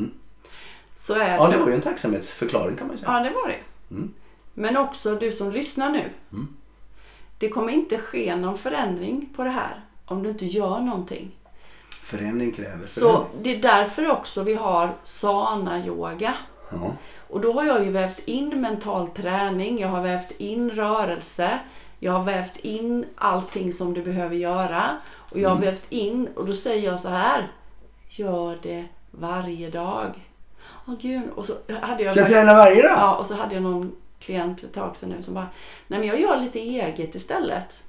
Så 0.95 1.13
är 1.13 1.35
ja, 1.35 1.47
det 1.47 1.57
var 1.57 1.67
ju 1.67 1.73
en 1.73 1.81
tacksamhetsförklaring 1.81 2.75
kan 2.75 2.87
man 2.87 2.95
ju 2.95 2.99
säga. 2.99 3.11
Ja, 3.13 3.19
det 3.19 3.29
var 3.29 3.47
det. 3.47 3.59
Men 4.53 4.77
också 4.77 5.15
du 5.15 5.31
som 5.31 5.51
lyssnar 5.51 5.89
nu. 5.89 6.09
Det 7.37 7.49
kommer 7.49 7.73
inte 7.73 7.97
ske 7.97 8.35
någon 8.35 8.57
förändring 8.57 9.29
på 9.35 9.43
det 9.43 9.49
här 9.49 9.81
om 10.05 10.23
du 10.23 10.29
inte 10.29 10.45
gör 10.45 10.79
någonting. 10.79 11.31
Förändring 12.03 12.51
kräver 12.51 12.85
Så 12.85 13.01
förändring. 13.01 13.43
det 13.43 13.55
är 13.55 13.61
därför 13.61 14.11
också 14.11 14.43
vi 14.43 14.53
har 14.53 14.95
sana-yoga. 15.03 16.33
Ja. 16.71 16.95
Och 17.29 17.41
då 17.41 17.53
har 17.53 17.63
jag 17.63 17.85
ju 17.85 17.91
vävt 17.91 18.19
in 18.25 18.61
mental 18.61 19.07
träning, 19.07 19.79
jag 19.79 19.87
har 19.87 20.01
vävt 20.01 20.31
in 20.37 20.69
rörelse, 20.69 21.59
jag 21.99 22.11
har 22.11 22.23
vävt 22.23 22.57
in 22.57 23.05
allting 23.15 23.73
som 23.73 23.93
du 23.93 24.01
behöver 24.01 24.35
göra. 24.35 24.97
Och 25.31 25.39
jag 25.39 25.49
har 25.49 25.57
vävt 25.57 25.91
in, 25.91 26.27
och 26.35 26.45
då 26.45 26.53
säger 26.53 26.91
jag 26.91 26.99
så 26.99 27.09
här. 27.09 27.51
Gör 28.09 28.59
det 28.61 28.85
varje 29.11 29.69
dag. 29.69 30.27
Åh 30.87 30.93
gud, 31.01 31.29
och 31.35 31.45
så 31.45 31.53
hade 31.81 32.03
jag... 32.03 32.13
Ska 32.13 32.21
jag 32.21 32.29
träna 32.29 32.53
varje 32.53 32.81
dag? 32.81 32.97
Ja, 32.97 33.15
och 33.15 33.25
så 33.25 33.33
hade 33.33 33.53
jag 33.53 33.63
någon 33.63 33.95
klient 34.19 34.59
för 34.59 34.67
ett 34.67 34.73
tag 34.73 34.95
sedan 34.95 35.09
nu 35.09 35.23
som 35.23 35.33
bara, 35.33 35.47
nej 35.87 35.99
men 35.99 36.07
jag 36.07 36.19
gör 36.19 36.37
lite 36.37 36.59
eget 36.59 37.15
istället. 37.15 37.83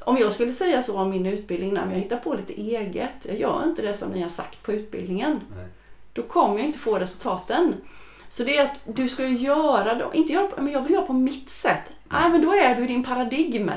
Om 0.00 0.16
jag 0.16 0.32
skulle 0.32 0.52
säga 0.52 0.82
så 0.82 0.98
om 0.98 1.10
min 1.10 1.26
utbildning, 1.26 1.74
nej 1.74 1.82
men 1.84 1.92
jag 1.94 2.00
hittar 2.00 2.16
på 2.16 2.34
lite 2.34 2.60
eget, 2.60 3.26
jag 3.28 3.38
gör 3.38 3.64
inte 3.64 3.82
det 3.82 3.94
som 3.94 4.10
ni 4.10 4.22
har 4.22 4.28
sagt 4.28 4.62
på 4.62 4.72
utbildningen. 4.72 5.40
Då 6.16 6.22
kommer 6.22 6.56
jag 6.56 6.64
inte 6.64 6.78
få 6.78 6.98
resultaten. 6.98 7.74
Så 8.28 8.44
det 8.44 8.56
är 8.56 8.64
att 8.64 8.78
du 8.84 9.08
ska 9.08 9.26
göra, 9.26 9.94
då, 9.94 10.14
inte 10.14 10.32
göra, 10.32 10.48
men 10.56 10.72
jag 10.72 10.82
vill 10.82 10.92
göra 10.92 11.06
på 11.06 11.12
mitt 11.12 11.50
sätt. 11.50 11.82
Nej 12.10 12.30
men 12.30 12.42
då 12.42 12.54
är 12.54 12.74
du 12.74 12.84
i 12.84 12.86
din 12.86 13.04
paradigm. 13.04 13.70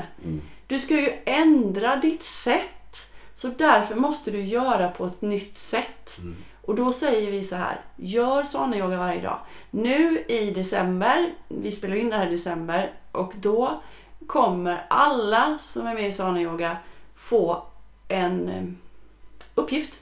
Du 0.66 0.78
ska 0.78 0.94
ju 0.94 1.12
ändra 1.24 1.96
ditt 1.96 2.22
sätt. 2.22 3.10
Så 3.34 3.48
därför 3.48 3.94
måste 3.94 4.30
du 4.30 4.42
göra 4.42 4.88
på 4.88 5.06
ett 5.06 5.22
nytt 5.22 5.58
sätt. 5.58 6.18
Och 6.62 6.74
då 6.74 6.92
säger 6.92 7.30
vi 7.30 7.44
så 7.44 7.56
här, 7.56 7.80
gör 7.96 8.44
såna 8.44 8.76
yoga 8.76 8.96
varje 8.96 9.20
dag. 9.20 9.38
Nu 9.70 10.24
i 10.28 10.50
december, 10.50 11.34
vi 11.48 11.72
spelar 11.72 11.96
in 11.96 12.10
det 12.10 12.16
här 12.16 12.26
i 12.26 12.30
december, 12.30 12.92
och 13.12 13.32
då 13.40 13.82
kommer 14.26 14.86
alla 14.90 15.58
som 15.60 15.86
är 15.86 15.94
med 15.94 16.08
i 16.08 16.12
Sana 16.12 16.40
Yoga 16.40 16.76
få 17.16 17.62
en 18.08 18.48
eh, 18.48 18.64
uppgift. 19.54 20.00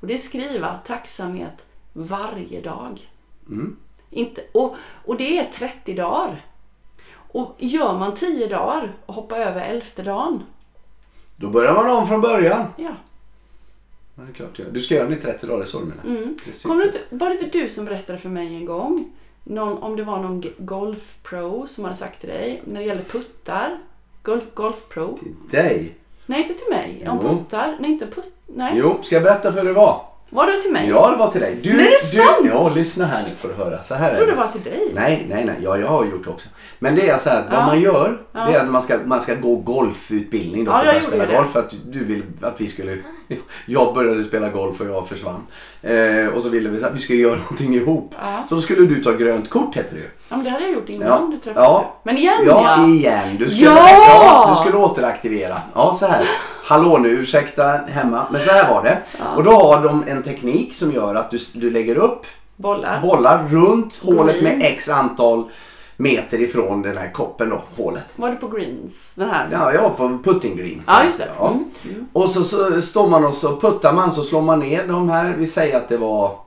Och 0.00 0.06
det 0.06 0.14
är 0.14 0.18
skriva 0.18 0.76
tacksamhet 0.76 1.66
varje 1.92 2.60
dag. 2.60 3.10
Inte, 4.10 4.44
och, 4.52 4.76
och 5.04 5.16
det 5.16 5.38
är 5.38 5.44
30 5.44 5.94
dagar. 5.94 6.44
Och 7.10 7.54
gör 7.58 7.98
man 7.98 8.14
10 8.14 8.46
dagar 8.46 8.96
och 9.06 9.14
hoppar 9.14 9.38
över 9.38 9.60
elfte 9.60 10.02
dagen, 10.02 10.42
Då 11.36 11.48
börjar 11.48 11.74
man 11.74 11.90
om 11.90 12.06
från 12.06 12.20
början. 12.20 12.66
ja. 12.76 12.94
Ja, 14.14 14.24
det 14.24 14.30
är 14.30 14.34
klart. 14.34 14.60
Du 14.72 14.80
ska 14.80 14.94
göra 14.94 15.08
den 15.08 15.18
i 15.18 15.20
30 15.20 15.46
dagar, 15.46 15.64
så 15.64 15.78
du 15.80 15.84
menar? 15.86 16.04
Mm. 16.04 16.36
Det 16.44 16.50
är. 16.64 16.68
Kommer 16.68 16.86
inte, 16.86 16.98
var 17.10 17.28
det 17.28 17.34
inte 17.44 17.58
du 17.58 17.68
som 17.68 17.84
berättade 17.84 18.18
för 18.18 18.28
mig 18.28 18.54
en 18.56 18.64
gång, 18.64 19.12
någon, 19.44 19.78
om 19.82 19.96
det 19.96 20.04
var 20.04 20.18
någon 20.22 20.42
golfpro 20.58 21.66
som 21.66 21.84
hade 21.84 21.96
sagt 21.96 22.20
till 22.20 22.28
dig, 22.28 22.62
när 22.64 22.80
det 22.80 22.86
gäller 22.86 23.02
puttar, 23.02 23.78
golf, 24.22 24.44
golfpro. 24.54 25.18
Till 25.18 25.34
dig? 25.50 25.94
Nej, 26.28 26.42
inte 26.42 26.54
till 26.54 26.70
mig. 26.76 27.08
Om 27.08 27.18
Jo. 27.22 27.28
puttar. 27.28 27.76
Nej, 27.80 27.90
inte 27.90 28.06
putt. 28.06 28.32
Nej. 28.46 28.72
Jo, 28.76 28.98
ska 29.02 29.14
jag 29.14 29.22
berätta 29.22 29.52
för 29.52 29.58
hur 29.60 29.68
det 29.68 29.74
var? 30.30 30.46
Det 30.46 30.60
till 30.60 30.72
mig? 30.72 30.88
Ja, 30.88 31.10
det 31.10 31.16
var 31.16 31.30
till 31.30 31.40
dig. 31.40 31.58
Du, 31.62 31.70
är 31.70 31.76
det 31.76 32.10
du, 32.12 32.16
sant? 32.18 32.28
Ja, 32.44 32.68
lyssna 32.74 33.06
här 33.06 33.22
nu 33.22 33.28
för 33.40 33.50
att 33.50 33.56
höra. 33.56 33.82
Så 33.82 33.94
här 33.94 34.04
Jag 34.04 34.12
är 34.12 34.16
trodde 34.16 34.32
det. 34.32 34.38
var 34.38 34.46
till 34.48 34.60
dig. 34.62 34.90
Nej, 34.94 35.26
nej, 35.30 35.44
nej. 35.44 35.54
Ja, 35.62 35.76
jag 35.78 35.88
har 35.88 36.04
gjort 36.04 36.24
det 36.24 36.30
också. 36.30 36.48
Men 36.78 36.94
det 36.94 37.08
är 37.08 37.16
så 37.16 37.30
här, 37.30 37.44
vad 37.50 37.60
Ja. 37.60 37.66
man 37.66 37.80
gör, 37.80 38.18
det 38.32 38.38
är 38.38 38.60
att 38.60 38.70
man 38.70 38.82
ska, 38.82 38.98
man 39.04 39.20
ska 39.20 39.34
gå 39.34 39.56
golfutbildning 39.56 40.64
då 40.64 40.70
Ja, 40.70 40.78
för 40.78 40.84
jag 40.86 40.96
att 40.96 41.02
gjorde 41.04 41.16
spela 41.16 41.26
det. 41.32 41.36
golf. 41.38 41.50
För 41.52 41.58
att 41.60 41.74
du 41.86 42.04
vill 42.04 42.22
att 42.42 42.60
vi 42.60 42.66
skulle... 42.68 42.96
Jag 43.66 43.94
började 43.94 44.24
spela 44.24 44.48
golf 44.48 44.80
och 44.80 44.86
jag 44.86 45.08
försvann. 45.08 45.46
Eh, 45.82 46.26
och 46.26 46.42
så 46.42 46.48
ville 46.48 46.68
vi 46.68 46.84
att 46.84 46.94
vi 46.94 46.98
skulle 46.98 47.18
göra 47.18 47.36
någonting 47.36 47.74
ihop. 47.74 48.14
Ja. 48.20 48.44
Så 48.48 48.54
då 48.54 48.60
skulle 48.60 48.86
du 48.86 49.02
ta 49.02 49.12
grönt 49.12 49.50
kort 49.50 49.76
heter 49.76 49.94
det 49.94 50.00
ju. 50.00 50.10
Ja, 50.28 50.36
men 50.36 50.44
det 50.44 50.50
hade 50.50 50.64
jag 50.64 50.72
gjort 50.72 50.88
innan 50.88 51.08
Ja. 51.08 51.28
du 51.30 51.36
träffade 51.38 51.66
Ja. 51.66 52.00
Men 52.02 52.16
igen 52.16 52.34
Ja, 52.46 52.76
ja! 52.78 52.86
igen. 52.86 53.36
Du 53.38 53.50
skulle, 53.50 53.70
Ja! 53.70 54.54
du 54.56 54.60
skulle 54.70 54.84
återaktivera. 54.84 55.56
Ja, 55.74 55.94
så 55.94 56.06
här. 56.06 56.24
Hallå 56.68 56.98
nu, 56.98 57.08
ursäkta 57.08 57.62
hemma. 57.88 58.26
Men 58.30 58.40
så 58.40 58.50
här 58.50 58.74
var 58.74 58.82
det. 58.84 58.98
Och 59.36 59.44
då 59.44 59.50
har 59.50 59.82
de 59.82 60.04
en 60.08 60.22
teknik 60.22 60.74
som 60.74 60.92
gör 60.92 61.14
att 61.14 61.30
du, 61.30 61.38
du 61.54 61.70
lägger 61.70 61.96
upp 61.96 62.26
Bollar. 62.56 63.00
bollar 63.02 63.48
runt 63.48 64.00
hålet 64.02 64.42
med 64.42 64.58
x 64.62 64.88
antal 64.88 65.44
meter 65.96 66.40
ifrån 66.40 66.82
den 66.82 66.96
här 66.96 67.10
koppen 67.12 67.48
då, 67.50 67.62
hålet. 67.76 68.04
Var 68.16 68.30
det 68.30 68.36
på 68.36 68.48
greens? 68.48 69.12
Den 69.14 69.30
här? 69.30 69.48
Ja, 69.52 69.72
jag 69.72 69.82
var 69.82 69.90
på 69.90 70.18
putting 70.24 70.56
green. 70.56 70.82
Ja, 70.86 71.04
just 71.04 71.18
det. 71.18 71.28
Ja. 71.38 71.48
Mm, 71.48 72.06
Och 72.12 72.28
så, 72.30 72.44
så 72.44 72.82
står 72.82 73.08
man 73.08 73.24
och 73.24 73.34
så 73.34 73.60
puttar 73.60 73.92
man 73.92 74.12
så 74.12 74.22
slår 74.22 74.42
man 74.42 74.58
ner 74.60 74.86
de 74.86 75.08
här. 75.08 75.34
Vi 75.38 75.46
säger 75.46 75.76
att 75.76 75.88
det 75.88 75.96
var 75.96 76.38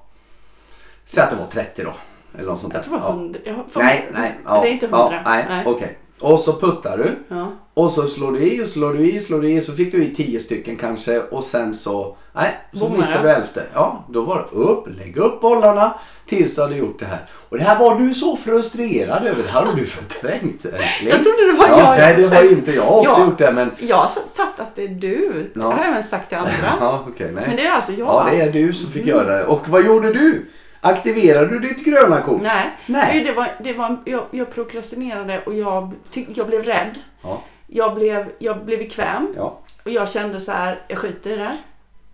Säg 1.05 1.23
att 1.23 1.29
det 1.29 1.35
var 1.35 1.45
30 1.45 1.83
då. 1.83 1.93
Eller 2.39 2.49
något 2.49 2.59
sånt 2.59 2.73
där. 2.73 2.79
Jag 2.79 2.85
tror 2.85 2.95
det 2.97 3.03
var 3.03 3.09
Ja. 3.09 3.15
100. 3.15 3.39
Jag 3.45 3.55
får- 3.69 3.81
Nej, 3.81 4.09
nej. 4.13 4.37
Ja, 4.45 4.61
det 4.61 4.69
är 4.69 4.71
inte 4.71 4.87
ja, 4.91 5.01
100. 5.13 5.21
nej, 5.25 5.63
okej. 5.65 5.97
Och 6.19 6.39
så 6.39 6.53
puttar 6.59 6.97
du. 6.97 7.15
Ja. 7.35 7.51
Och 7.81 7.91
så 7.91 8.07
slår 8.07 8.31
du 8.31 8.39
i 8.39 8.63
och 8.63 8.67
slår 8.67 8.93
du 8.93 9.11
i 9.11 9.19
slår 9.19 9.41
du 9.41 9.49
i. 9.49 9.61
Så 9.61 9.73
fick 9.73 9.91
du 9.91 10.03
i 10.03 10.15
10 10.15 10.39
stycken 10.39 10.75
kanske. 10.77 11.19
Och 11.19 11.43
sen 11.43 11.73
så, 11.73 12.17
nej, 12.33 12.57
så 12.73 12.79
Bommar 12.79 12.97
missade 12.97 13.23
du 13.23 13.29
elfte. 13.33 13.63
Ja, 13.73 14.05
då 14.09 14.21
var 14.21 14.37
det 14.51 14.57
upp, 14.57 14.87
lägg 14.97 15.17
upp 15.17 15.41
bollarna 15.41 15.93
tills 16.25 16.55
du 16.55 16.61
hade 16.61 16.75
gjort 16.75 16.99
det 16.99 17.05
här. 17.05 17.25
Och 17.49 17.57
det 17.57 17.63
här 17.63 17.79
var 17.79 17.99
du 17.99 18.13
så 18.13 18.35
frustrerad 18.35 19.27
över. 19.27 19.43
Det 19.43 19.49
här 19.49 19.65
har 19.65 19.73
du 19.73 19.85
förträngt 19.97 20.65
älskling. 20.65 21.09
Jag 21.09 21.23
trodde 21.23 21.51
det 21.51 21.57
var 21.57 21.67
ja, 21.67 21.79
jag. 21.79 21.97
Nej, 21.97 22.15
det 22.17 22.27
var 22.27 22.51
inte 22.51 22.71
jag. 22.71 22.83
Har 22.83 22.99
också 22.99 23.19
Ja. 23.19 23.25
gjort 23.25 23.37
det 23.37 23.51
men... 23.51 23.71
Jag 23.79 23.95
har 23.97 24.09
tagit 24.35 24.59
att 24.59 24.75
det 24.75 24.83
är 24.83 24.87
du. 24.87 25.51
Det 25.53 25.61
har 25.61 25.71
jag 25.71 25.87
även 25.89 26.03
sagt 26.03 26.29
till 26.29 26.37
andra. 26.37 26.51
Ja, 26.79 27.05
okej, 27.07 27.31
nej. 27.33 27.43
Men 27.47 27.55
det 27.55 27.65
är 27.65 27.71
alltså 27.71 27.91
jag. 27.91 28.07
Ja, 28.07 28.27
det 28.31 28.41
är 28.41 28.51
du 28.51 28.73
som 28.73 28.91
fick 28.91 29.05
göra 29.05 29.37
det. 29.37 29.43
Och 29.45 29.69
vad 29.69 29.85
gjorde 29.85 30.13
du? 30.13 30.45
Aktiverade 30.81 31.47
du 31.47 31.59
ditt 31.59 31.85
gröna 31.85 32.21
kort? 32.21 32.41
Nej, 32.41 32.77
Nej. 32.85 33.23
Det 33.23 33.31
var, 33.31 33.55
det 33.63 33.73
var, 33.73 33.97
jag, 34.05 34.23
jag 34.31 34.53
prokrastinerade 34.53 35.41
och 35.45 35.53
jag, 35.53 35.93
tyck, 36.11 36.27
jag 36.33 36.47
blev 36.47 36.63
rädd. 36.63 36.99
Ja, 37.23 37.41
Jag 37.73 37.95
blev, 37.95 38.31
jag 38.39 38.65
blev 38.65 38.79
bekväm 38.79 39.33
ja. 39.35 39.59
och 39.83 39.91
jag 39.91 40.09
kände 40.09 40.39
så 40.39 40.51
här, 40.51 40.81
jag 40.87 40.97
skiter 40.97 41.29
i 41.29 41.35
det. 41.35 41.57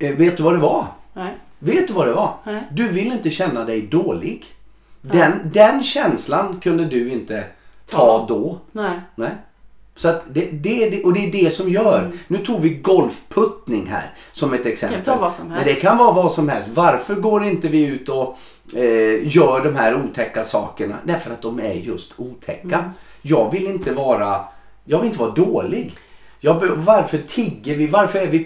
Eh, 0.07 0.15
vet 0.15 0.37
du 0.37 0.43
vad 0.43 0.53
det 0.53 0.59
var? 0.59 0.85
Nej. 1.13 1.33
Vet 1.59 1.87
du 1.87 1.93
vad 1.93 2.07
det 2.07 2.13
var? 2.13 2.33
Nej. 2.43 2.63
Du 2.71 2.89
vill 2.89 3.11
inte 3.11 3.29
känna 3.29 3.63
dig 3.63 3.81
dålig. 3.81 4.45
Den, 5.01 5.31
den 5.53 5.83
känslan 5.83 6.59
kunde 6.59 6.85
du 6.85 7.09
inte 7.09 7.43
ta 7.85 7.97
Ta. 7.97 8.25
då. 8.27 8.59
Nej. 8.71 8.99
Nej. 9.15 9.31
Så 9.95 10.07
det, 10.07 10.45
det, 10.51 10.89
det, 10.89 11.03
och 11.03 11.13
det 11.13 11.19
är 11.19 11.31
det 11.31 11.53
som 11.53 11.69
gör. 11.69 12.11
Nu 12.27 12.37
tog 12.37 12.61
vi 12.61 12.69
golfputtning 12.69 13.87
här 13.87 14.13
som 14.31 14.53
ett 14.53 14.65
exempel. 14.65 15.01
Kan 15.01 15.15
ta 15.15 15.21
vad 15.21 15.33
som 15.33 15.51
helst. 15.51 15.65
Men 15.65 15.75
det 15.75 15.81
kan 15.81 15.97
vara 15.97 16.11
vad 16.11 16.31
som 16.31 16.49
helst. 16.49 16.69
Varför 16.73 17.15
går 17.15 17.43
inte 17.43 17.67
vi 17.67 17.85
ut 17.85 18.09
och 18.09 18.37
eh, 18.75 19.35
gör 19.35 19.63
de 19.63 19.75
här 19.75 19.95
otäcka 19.95 20.43
sakerna? 20.43 20.95
Därför 21.03 21.31
att 21.31 21.41
de 21.41 21.59
är 21.59 21.73
just 21.73 22.13
otäcka. 22.17 22.77
Mm. 22.77 22.89
Jag 23.21 23.51
vill 23.51 23.67
inte 23.67 23.91
vara, 23.91 24.39
jag 24.87 24.99
vill 24.99 25.07
inte 25.07 25.19
vara 25.19 25.31
dålig. 25.31 25.95
Jag, 26.39 26.67
varför 26.75 27.17
tigger 27.17 27.75
vi? 27.75 27.87
Varför 27.87 28.19
är 28.19 28.27
vi 28.27 28.43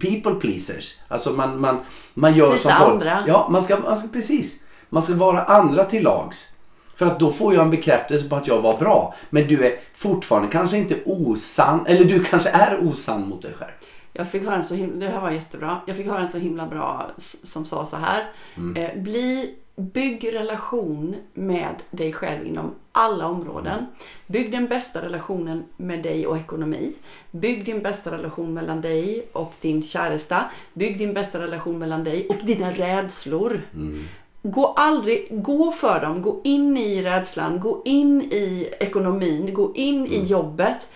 people 0.00 0.34
pleasers? 0.34 0.98
Alltså 1.08 1.32
man, 1.32 1.60
man, 1.60 1.80
man 2.14 2.36
gör 2.36 2.52
Visa 2.52 2.68
som 2.68 2.78
folk. 2.78 2.92
andra. 2.92 3.24
Ja, 3.26 3.48
man 3.50 3.62
ska, 3.62 3.78
man 3.78 3.96
ska 3.96 4.08
precis. 4.08 4.60
Man 4.88 5.02
ska 5.02 5.14
vara 5.14 5.42
andra 5.42 5.84
till 5.84 6.02
lags. 6.02 6.48
För 6.94 7.06
att 7.06 7.20
då 7.20 7.32
får 7.32 7.54
jag 7.54 7.62
en 7.62 7.70
bekräftelse 7.70 8.28
på 8.28 8.36
att 8.36 8.46
jag 8.46 8.62
var 8.62 8.78
bra. 8.78 9.14
Men 9.30 9.46
du 9.46 9.66
är 9.66 9.72
fortfarande 9.92 10.48
kanske 10.48 10.76
inte 10.76 10.96
osann. 11.04 11.86
Eller 11.86 12.04
du 12.04 12.24
kanske 12.24 12.48
är 12.48 12.86
osann 12.86 13.28
mot 13.28 13.42
dig 13.42 13.52
själv. 13.58 13.70
Jag 14.12 14.30
fick 14.30 14.42
höra 14.44 14.54
en 14.54 14.64
så 14.64 14.74
himla, 14.74 15.06
det 15.06 15.12
här 15.12 15.20
var 15.20 15.30
jättebra. 15.30 15.80
Jag 15.86 15.96
fick 15.96 16.06
höra 16.06 16.20
en 16.20 16.28
så 16.28 16.38
himla 16.38 16.66
bra 16.66 17.10
som 17.42 17.64
sa 17.64 17.86
så 17.86 17.96
här. 17.96 18.24
Mm. 18.56 18.76
Eh, 18.76 19.02
bli, 19.02 19.54
bygg 19.82 20.34
relation 20.34 21.16
med 21.34 21.74
dig 21.90 22.12
själv 22.12 22.46
inom 22.46 22.74
alla 22.92 23.26
områden. 23.26 23.78
Mm. 23.78 23.86
Bygg 24.26 24.52
den 24.52 24.66
bästa 24.66 25.02
relationen 25.02 25.64
med 25.76 26.02
dig 26.02 26.26
och 26.26 26.36
ekonomi. 26.36 26.92
Bygg 27.30 27.64
din 27.64 27.82
bästa 27.82 28.10
relation 28.10 28.54
mellan 28.54 28.80
dig 28.80 29.26
och 29.32 29.52
din 29.60 29.82
käresta. 29.82 30.44
Bygg 30.74 30.98
din 30.98 31.14
bästa 31.14 31.38
relation 31.40 31.78
mellan 31.78 32.04
dig 32.04 32.26
och 32.28 32.46
dina 32.46 32.70
rädslor. 32.70 33.60
Mm. 33.74 34.04
Gå 34.42 34.66
aldrig, 34.66 35.42
gå 35.42 35.72
för 35.72 36.00
dem, 36.00 36.22
gå 36.22 36.40
in 36.44 36.76
i 36.76 37.02
rädslan, 37.02 37.60
gå 37.60 37.82
in 37.84 38.22
i 38.22 38.68
ekonomin, 38.80 39.54
gå 39.54 39.72
in 39.74 40.00
Mm. 40.00 40.12
i 40.12 40.24
jobbet. 40.24 40.90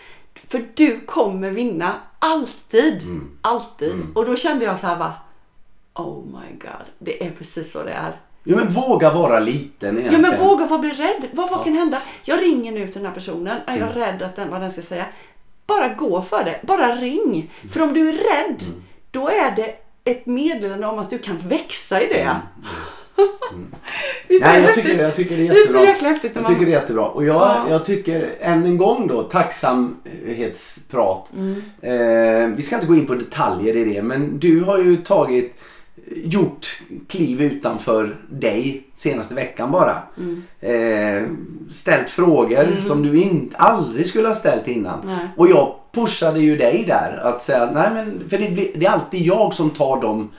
För 0.49 0.64
du 0.75 1.01
kommer 1.01 1.51
vinna, 1.51 1.94
alltid. 2.18 3.03
Mm. 3.03 3.31
Alltid. 3.40 3.92
Och 4.14 4.27
då 4.27 4.37
kände 4.37 4.64
jag 4.64 4.81
så 4.81 4.87
här 4.87 4.96
bara, 4.99 5.14
oh 5.94 6.25
my 6.27 6.59
god, 6.59 6.87
det 6.99 7.27
är 7.27 7.31
precis 7.31 7.72
så 7.72 7.83
det 7.83 7.92
är. 7.92 8.16
Jo 8.48 8.56
men 8.56 8.68
våga 8.68 9.12
vara 9.12 9.40
liten 9.40 9.94
Ja 9.94 10.00
egentligen. 10.00 10.22
men 10.22 10.40
våga 10.46 10.66
få 10.66 10.78
bli 10.78 10.90
rädd. 10.90 11.26
Vad, 11.32 11.50
vad 11.50 11.64
kan 11.64 11.72
hända? 11.74 11.98
Jag 12.24 12.42
ringer 12.42 12.72
nu 12.72 12.85
till 12.88 13.00
den 13.00 13.06
här 13.06 13.14
personen. 13.14 13.56
Är 13.66 13.78
jag 13.78 13.88
rädd 13.96 14.22
att 14.22 14.37
den, 14.37 14.50
vad 14.50 14.61
den 14.61 14.70
ska 14.72 14.82
säga? 14.82 15.06
Bara 15.66 15.88
gå 15.88 16.22
för 16.22 16.44
det. 16.44 16.61
Bara 16.62 16.94
ring. 16.94 17.52
För 17.70 17.82
om 17.82 17.94
du 17.94 18.09
är 18.09 18.12
rädd, 18.12 18.62
då 19.11 19.28
är 19.28 19.52
det 19.56 19.74
ett 20.11 20.26
meddelande 20.26 20.87
om 20.87 20.98
att 20.98 21.11
du 21.11 21.18
kan 21.18 21.38
växa 21.38 22.02
i 22.02 22.06
det. 22.06 22.37
Visst 24.28 24.44
är 24.44 24.48
Nej, 24.48 24.62
jag 24.62 24.74
tycker, 24.74 25.02
jag 25.02 25.16
tycker 25.16 25.37
det 25.37 25.42
är 25.42 25.48
Det 25.48 25.54
är 25.54 25.59
jättebra. 25.61 25.80
så 25.80 25.87
jäkla 25.87 26.09
häftigt 26.09 26.30
Jag 26.35 26.42
man- 26.42 26.52
tycker 26.52 26.66
det 26.66 26.72
är 26.72 26.80
jättebra. 26.80 27.04
Och 27.04 27.24
jag, 27.24 27.37
Ja. 27.37 27.66
jag 27.70 27.85
tycker 27.85 28.28
än 28.40 28.64
en 28.64 28.76
gång 28.76 29.06
då, 29.06 29.22
tacksamhetsprat. 29.22 31.30
Mm. 31.37 31.62
Eh, 31.80 32.46
vi 32.56 32.62
ska 32.62 32.74
inte 32.74 32.87
gå 32.87 32.94
in 32.94 33.06
på 33.06 33.14
detaljer 33.14 33.76
i 33.76 33.85
det, 33.85 34.02
men 34.02 34.38
du 34.38 34.61
har 34.61 34.78
ju 34.78 34.96
tagit, 34.96 35.54
gjort 36.14 36.81
kliv 37.09 37.42
utanför 37.42 38.16
dig 38.29 38.87
senaste 38.95 39.35
veckan 39.35 39.71
bara. 39.71 40.03
Mm. 40.16 40.42
Eh, 40.61 41.31
ställt 41.71 42.11
frågor 42.11 42.81
som 42.83 43.03
du 43.03 43.23
in, 43.23 43.55
aldrig 43.57 44.07
skulle 44.07 44.29
ha 44.29 44.35
ställt 44.35 44.69
innan. 44.69 45.01
Nej. 45.05 45.29
Och 45.37 45.49
jag 45.49 45.75
pushade 45.92 46.40
ju 46.40 46.57
dig 46.57 46.85
där 46.87 47.21
att 47.23 47.42
säga, 47.42 47.71
nej 47.75 47.90
men, 47.95 48.29
för 48.29 48.38
det, 48.38 48.51
blir, 48.51 48.71
det 48.75 48.87
är 48.87 48.90
alltid 48.90 49.23
jag 49.23 49.55
som 49.55 49.71
tar 49.71 50.01
de, 50.01 50.31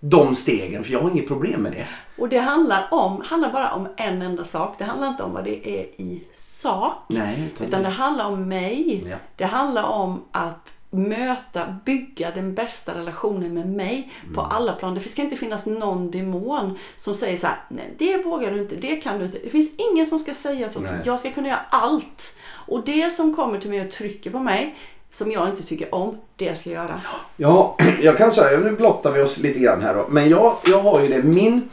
de 0.00 0.34
stegen, 0.34 0.84
för 0.84 0.92
jag 0.92 1.00
har 1.00 1.10
inget 1.10 1.28
problem 1.28 1.62
med 1.62 1.72
det. 1.72 1.86
Och 2.18 2.28
det 2.28 2.38
handlar, 2.38 2.88
om, 2.90 3.22
handlar 3.24 3.52
bara 3.52 3.72
om 3.72 3.88
en 3.96 4.22
enda 4.22 4.44
sak. 4.44 4.74
Det 4.78 4.84
handlar 4.84 5.08
inte 5.08 5.22
om 5.22 5.32
vad 5.32 5.44
det 5.44 5.68
är 5.68 5.82
i 5.82 6.22
sak. 6.34 6.94
Nej, 7.08 7.50
utan 7.54 7.66
Utan 7.66 7.82
det 7.82 7.88
handlar 7.88 8.26
om 8.26 8.48
mig. 8.48 9.04
Ja. 9.10 9.16
Det 9.36 9.44
handlar 9.44 9.82
om 9.82 10.22
att 10.32 10.77
möta, 10.90 11.76
bygga 11.84 12.30
den 12.30 12.54
bästa 12.54 12.94
relationen 12.94 13.54
med 13.54 13.68
mig 13.68 14.12
på 14.34 14.40
Mm. 14.40 14.52
alla 14.52 14.72
plan. 14.72 14.94
Det 14.94 15.00
ska 15.00 15.22
inte 15.22 15.36
finnas 15.36 15.66
någon 15.66 16.10
demon 16.10 16.78
som 16.96 17.14
säger 17.14 17.36
så 17.36 17.46
här, 17.46 17.56
nej 17.68 17.94
det 17.98 18.24
vågar 18.24 18.50
du 18.50 18.58
inte, 18.58 18.74
det 18.76 18.96
kan 18.96 19.18
du 19.18 19.24
inte. 19.24 19.38
Det 19.44 19.50
finns 19.50 19.70
ingen 19.92 20.06
som 20.06 20.18
ska 20.18 20.34
säga 20.34 20.68
så. 20.68 20.80
Jag 21.04 21.20
ska 21.20 21.30
kunna 21.30 21.48
göra 21.48 21.60
allt. 21.70 22.36
Och 22.50 22.84
det 22.84 23.10
som 23.12 23.34
kommer 23.36 23.58
till 23.60 23.70
mig 23.70 23.80
och 23.80 23.90
trycker 23.90 24.30
på 24.30 24.38
mig, 24.38 24.76
som 25.10 25.30
jag 25.30 25.48
inte 25.48 25.62
tycker 25.62 25.94
om, 25.94 26.18
det 26.36 26.58
ska 26.58 26.70
jag 26.70 26.84
göra. 26.84 27.00
Ja, 27.36 27.76
jag 28.02 28.18
kan 28.18 28.32
säga, 28.32 28.58
nu 28.58 28.72
blottar 28.72 29.12
vi 29.12 29.22
oss 29.22 29.38
lite 29.38 29.58
grann 29.58 29.82
här 29.82 29.94
då. 29.94 30.06
Men 30.08 30.28
jag, 30.28 30.56
jag 30.66 30.80
har 30.80 31.00
ju 31.02 31.08
det, 31.08 31.22
min... 31.22 31.68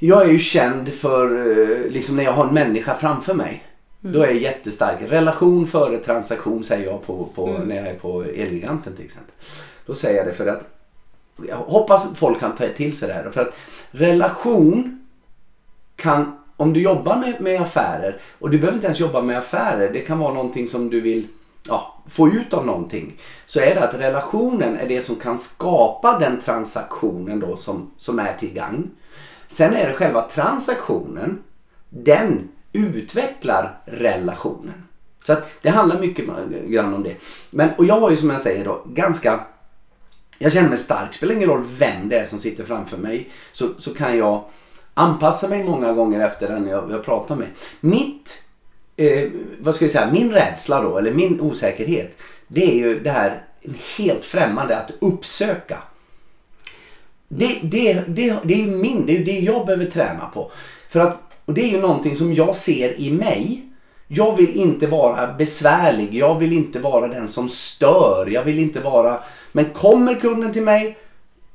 Jag 0.00 0.22
är 0.22 0.32
ju 0.32 0.38
känd 0.38 0.92
för, 0.94 1.50
eh, 1.60 1.90
liksom 1.90 2.16
när 2.16 2.24
jag 2.24 2.32
har 2.32 2.44
en 2.48 2.54
människa 2.54 2.94
framför 2.94 3.34
mig. 3.34 3.64
Då 4.00 4.22
är 4.22 4.26
jag 4.26 4.36
jättestark. 4.36 5.02
Relation 5.02 5.66
före 5.66 5.98
transaktion 5.98 6.64
säger 6.64 6.86
jag 6.86 7.06
på, 7.06 7.28
på, 7.34 7.46
när 7.46 7.76
jag 7.76 7.86
är 7.86 7.94
på 7.94 8.22
Elgiganten 8.22 8.96
till 8.96 9.04
exempel. 9.04 9.34
Då 9.86 9.94
säger 9.94 10.16
jag 10.16 10.26
det 10.26 10.32
för 10.32 10.46
att 10.46 10.62
jag 11.48 11.56
hoppas 11.56 12.06
att 12.06 12.18
folk 12.18 12.40
kan 12.40 12.54
ta 12.54 12.66
till 12.66 12.96
sig 12.96 13.08
det 13.08 13.14
här. 13.14 13.30
För 13.30 13.40
att 13.40 13.54
relation 13.90 15.06
kan, 15.96 16.38
om 16.56 16.72
du 16.72 16.82
jobbar 16.82 17.16
med, 17.16 17.40
med 17.40 17.60
affärer 17.62 18.20
och 18.38 18.50
du 18.50 18.58
behöver 18.58 18.76
inte 18.76 18.86
ens 18.86 19.00
jobba 19.00 19.22
med 19.22 19.38
affärer. 19.38 19.92
Det 19.92 20.00
kan 20.00 20.18
vara 20.18 20.34
någonting 20.34 20.68
som 20.68 20.90
du 20.90 21.00
vill 21.00 21.26
ja, 21.68 22.02
få 22.06 22.28
ut 22.28 22.54
av 22.54 22.66
någonting. 22.66 23.16
Så 23.46 23.60
är 23.60 23.74
det 23.74 23.84
att 23.88 23.94
relationen 23.94 24.76
är 24.76 24.88
det 24.88 25.00
som 25.00 25.16
kan 25.16 25.38
skapa 25.38 26.18
den 26.18 26.40
transaktionen 26.40 27.40
då 27.40 27.56
som, 27.56 27.90
som 27.96 28.18
är 28.18 28.36
till 28.38 28.52
gagn. 28.52 28.90
Sen 29.48 29.74
är 29.74 29.88
det 29.88 29.94
själva 29.94 30.28
transaktionen, 30.28 31.42
den 31.88 32.48
utvecklar 32.78 33.80
relationen. 33.84 34.84
Så 35.24 35.32
att 35.32 35.50
det 35.62 35.70
handlar 35.70 36.00
mycket 36.00 36.24
grann 36.66 36.94
om 36.94 37.02
det. 37.02 37.16
Men, 37.50 37.70
och 37.78 37.84
jag 37.84 38.00
har 38.00 38.10
ju 38.10 38.16
som 38.16 38.30
jag 38.30 38.40
säger 38.40 38.64
då 38.64 38.82
ganska 38.86 39.40
jag 40.38 40.52
känner 40.52 40.68
mig 40.68 40.78
stark. 40.78 41.14
Spelar 41.14 41.34
ingen 41.34 41.48
roll 41.48 41.64
vem 41.78 42.08
det 42.08 42.18
är 42.18 42.24
som 42.24 42.38
sitter 42.38 42.64
framför 42.64 42.96
mig. 42.96 43.28
Så, 43.52 43.68
så 43.78 43.94
kan 43.94 44.18
jag 44.18 44.44
anpassa 44.94 45.48
mig 45.48 45.64
många 45.64 45.92
gånger 45.92 46.26
efter 46.26 46.48
den 46.48 46.66
jag, 46.66 46.90
jag 46.90 47.04
pratar 47.04 47.36
med. 47.36 47.48
Mitt, 47.80 48.42
eh, 48.96 49.30
vad 49.60 49.74
ska 49.74 49.84
jag 49.84 49.92
säga, 49.92 50.10
min 50.12 50.32
rädsla 50.32 50.82
då, 50.82 50.98
eller 50.98 51.12
min 51.12 51.40
osäkerhet. 51.40 52.18
Det 52.48 52.64
är 52.72 52.76
ju 52.76 53.00
det 53.00 53.10
här 53.10 53.42
helt 53.96 54.24
främmande 54.24 54.76
att 54.76 54.90
uppsöka. 55.00 55.78
Det, 57.28 57.58
det, 57.62 57.92
det, 58.08 58.36
det 58.44 58.54
är 58.54 58.66
ju 58.66 58.76
min, 58.76 59.06
det 59.06 59.12
är 59.12 59.18
ju 59.18 59.24
det 59.24 59.38
jag 59.38 59.66
behöver 59.66 59.84
träna 59.84 60.26
på. 60.26 60.50
För 60.88 61.00
att, 61.00 61.27
och 61.48 61.54
det 61.54 61.62
är 61.62 61.68
ju 61.68 61.80
någonting 61.80 62.16
som 62.16 62.34
jag 62.34 62.56
ser 62.56 63.00
i 63.00 63.10
mig. 63.10 63.64
Jag 64.08 64.36
vill 64.36 64.56
inte 64.56 64.86
vara 64.86 65.32
besvärlig. 65.32 66.14
Jag 66.14 66.38
vill 66.38 66.52
inte 66.52 66.78
vara 66.78 67.08
den 67.08 67.28
som 67.28 67.48
stör. 67.48 68.28
Jag 68.30 68.44
vill 68.44 68.58
inte 68.58 68.80
vara... 68.80 69.20
Men 69.52 69.64
kommer 69.64 70.14
kunden 70.14 70.52
till 70.52 70.62
mig 70.62 70.98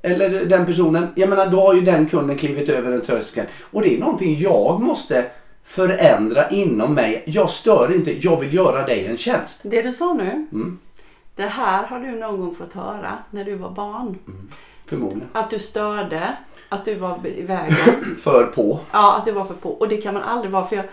eller 0.01 0.45
den 0.45 0.65
personen, 0.65 1.07
jag 1.15 1.29
menar 1.29 1.47
då 1.47 1.61
har 1.61 1.73
ju 1.73 1.81
den 1.81 2.05
kunden 2.05 2.37
klivit 2.37 2.69
över 2.69 2.91
en 2.91 3.01
tröskel. 3.01 3.45
Och 3.61 3.81
det 3.81 3.95
är 3.95 3.99
någonting 3.99 4.39
jag 4.39 4.81
måste 4.81 5.25
förändra 5.63 6.49
inom 6.49 6.93
mig. 6.93 7.23
Jag 7.25 7.49
stör 7.49 7.95
inte, 7.95 8.25
jag 8.27 8.39
vill 8.39 8.53
göra 8.53 8.85
dig 8.85 9.05
en 9.05 9.17
tjänst. 9.17 9.61
Det 9.63 9.81
du 9.81 9.93
sa 9.93 10.13
nu, 10.13 10.47
Mm. 10.51 10.79
Det 11.35 11.43
här 11.43 11.83
har 11.83 11.99
du 11.99 12.11
någon 12.11 12.39
gång 12.39 12.55
fått 12.55 12.73
höra 12.73 13.17
när 13.31 13.45
du 13.45 13.55
var 13.55 13.69
barn. 13.69 14.17
Förmodligen. 14.85 15.29
Att 15.33 15.49
du 15.49 15.59
störde, 15.59 16.37
att 16.73 16.85
du 16.85 16.95
var 16.95 17.27
i 17.27 17.41
vägen. 17.41 18.15
För 18.17 18.45
på. 18.45 18.79
Ja, 18.91 19.17
att 19.17 19.25
du 19.25 19.31
var 19.31 19.45
för 19.45 19.53
på. 19.53 19.69
Och 19.69 19.87
det 19.87 19.97
kan 19.97 20.13
man 20.13 20.23
aldrig 20.23 20.51
vara. 20.51 20.65
För 20.65 20.75
jag, 20.75 20.85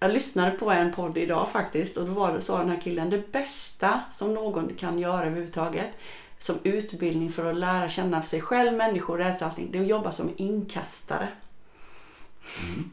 jag 0.00 0.12
lyssnade 0.12 0.50
på 0.50 0.70
en 0.70 0.92
podd 0.92 1.18
idag 1.18 1.48
faktiskt 1.48 1.96
och 1.96 2.06
då 2.06 2.12
var 2.12 2.32
det, 2.32 2.40
sa 2.40 2.58
den 2.58 2.70
här 2.70 2.80
killen 2.80 3.10
det 3.10 3.32
bästa 3.32 4.00
som 4.12 4.34
någon 4.34 4.74
kan 4.74 4.98
göra 4.98 5.26
överhuvudtaget 5.26 5.90
som 6.38 6.58
utbildning 6.62 7.32
för 7.32 7.44
att 7.44 7.56
lära 7.56 7.88
känna 7.88 8.22
sig 8.22 8.40
själv, 8.40 8.72
människor, 8.76 9.18
rädsla 9.18 9.46
allting, 9.46 9.68
det 9.72 9.78
är 9.78 9.82
att 9.82 9.88
jobba 9.88 10.12
som 10.12 10.30
inkastare. 10.36 11.28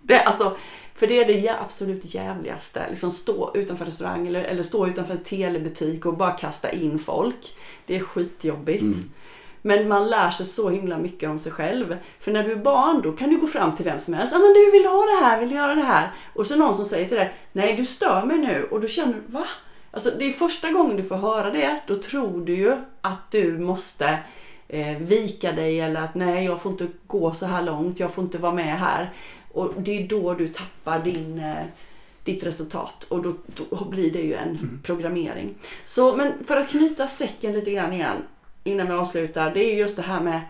Det, 0.03 0.13
är 0.13 0.23
alltså, 0.23 0.57
för 0.93 1.07
det 1.07 1.19
är 1.19 1.25
det 1.25 1.49
absolut 1.49 2.13
jävligaste. 2.13 2.85
Liksom 2.89 3.11
stå 3.11 3.51
utanför 3.55 3.85
restaurang 3.85 4.27
eller, 4.27 4.43
eller 4.43 4.63
stå 4.63 4.87
utanför 4.87 5.13
en 5.13 5.23
telebutik 5.23 6.05
och 6.05 6.17
bara 6.17 6.31
kasta 6.31 6.71
in 6.71 6.99
folk. 6.99 7.55
Det 7.85 7.95
är 7.95 7.99
skitjobbigt. 7.99 8.97
Men 9.61 9.87
man 9.87 10.09
lär 10.09 10.31
sig 10.31 10.45
så 10.45 10.69
himla 10.69 10.97
mycket 10.97 11.29
om 11.29 11.39
sig 11.39 11.51
själv. 11.51 11.97
För 12.19 12.31
när 12.31 12.43
du 12.43 12.51
är 12.51 12.55
barn 12.55 13.01
då 13.01 13.11
kan 13.11 13.29
du 13.29 13.37
gå 13.37 13.47
fram 13.47 13.75
till 13.75 13.85
vem 13.85 13.99
som 13.99 14.13
helst. 14.13 14.33
Ja 14.33 14.39
men 14.39 14.53
du 14.53 14.71
vill 14.71 14.85
ha 14.85 15.05
det 15.05 15.25
här, 15.25 15.39
vill 15.39 15.49
du 15.49 15.55
göra 15.55 15.75
det 15.75 15.81
här? 15.81 16.11
Och 16.33 16.47
så 16.47 16.55
någon 16.55 16.75
som 16.75 16.85
säger 16.85 17.07
till 17.07 17.17
dig, 17.17 17.33
nej 17.51 17.75
du 17.75 17.85
stör 17.85 18.25
mig 18.25 18.37
nu. 18.37 18.67
Och 18.71 18.81
då 18.81 18.87
känner 18.87 19.13
du, 19.13 19.33
va? 19.33 19.45
Alltså 19.91 20.11
det 20.19 20.25
är 20.25 20.31
första 20.31 20.71
gången 20.71 20.97
du 20.97 21.03
får 21.03 21.15
höra 21.15 21.51
det. 21.51 21.81
Då 21.87 21.95
tror 21.95 22.45
du 22.45 22.55
ju 22.55 22.77
att 23.01 23.31
du 23.31 23.59
måste 23.59 24.19
eh, 24.67 24.97
vika 24.97 25.51
dig 25.51 25.79
eller 25.79 26.01
att 26.01 26.15
nej 26.15 26.45
jag 26.45 26.61
får 26.61 26.71
inte 26.71 26.87
gå 27.07 27.33
så 27.33 27.45
här 27.45 27.63
långt, 27.63 27.99
jag 27.99 28.11
får 28.11 28.23
inte 28.23 28.37
vara 28.37 28.53
med 28.53 28.79
här. 28.79 29.13
Och 29.51 29.73
det 29.77 30.03
är 30.03 30.07
då 30.07 30.33
du 30.33 30.47
tappar 30.47 30.99
din, 30.99 31.39
eh, 31.39 31.63
ditt 32.23 32.43
resultat 32.43 33.03
och 33.03 33.21
då, 33.23 33.33
då 33.55 33.85
blir 33.85 34.11
det 34.11 34.21
ju 34.21 34.33
en 34.33 34.81
programmering. 34.83 35.55
Så, 35.83 36.15
men 36.15 36.33
för 36.47 36.57
att 36.57 36.69
knyta 36.69 37.07
säcken 37.07 37.53
lite 37.53 37.71
grann 37.71 37.93
igen 37.93 38.17
innan 38.63 38.87
vi 38.87 38.93
avslutar. 38.93 39.53
Det 39.53 39.63
är 39.63 39.71
ju 39.71 39.79
just 39.79 39.95
det 39.95 40.01
här 40.01 40.21
med 40.21 40.41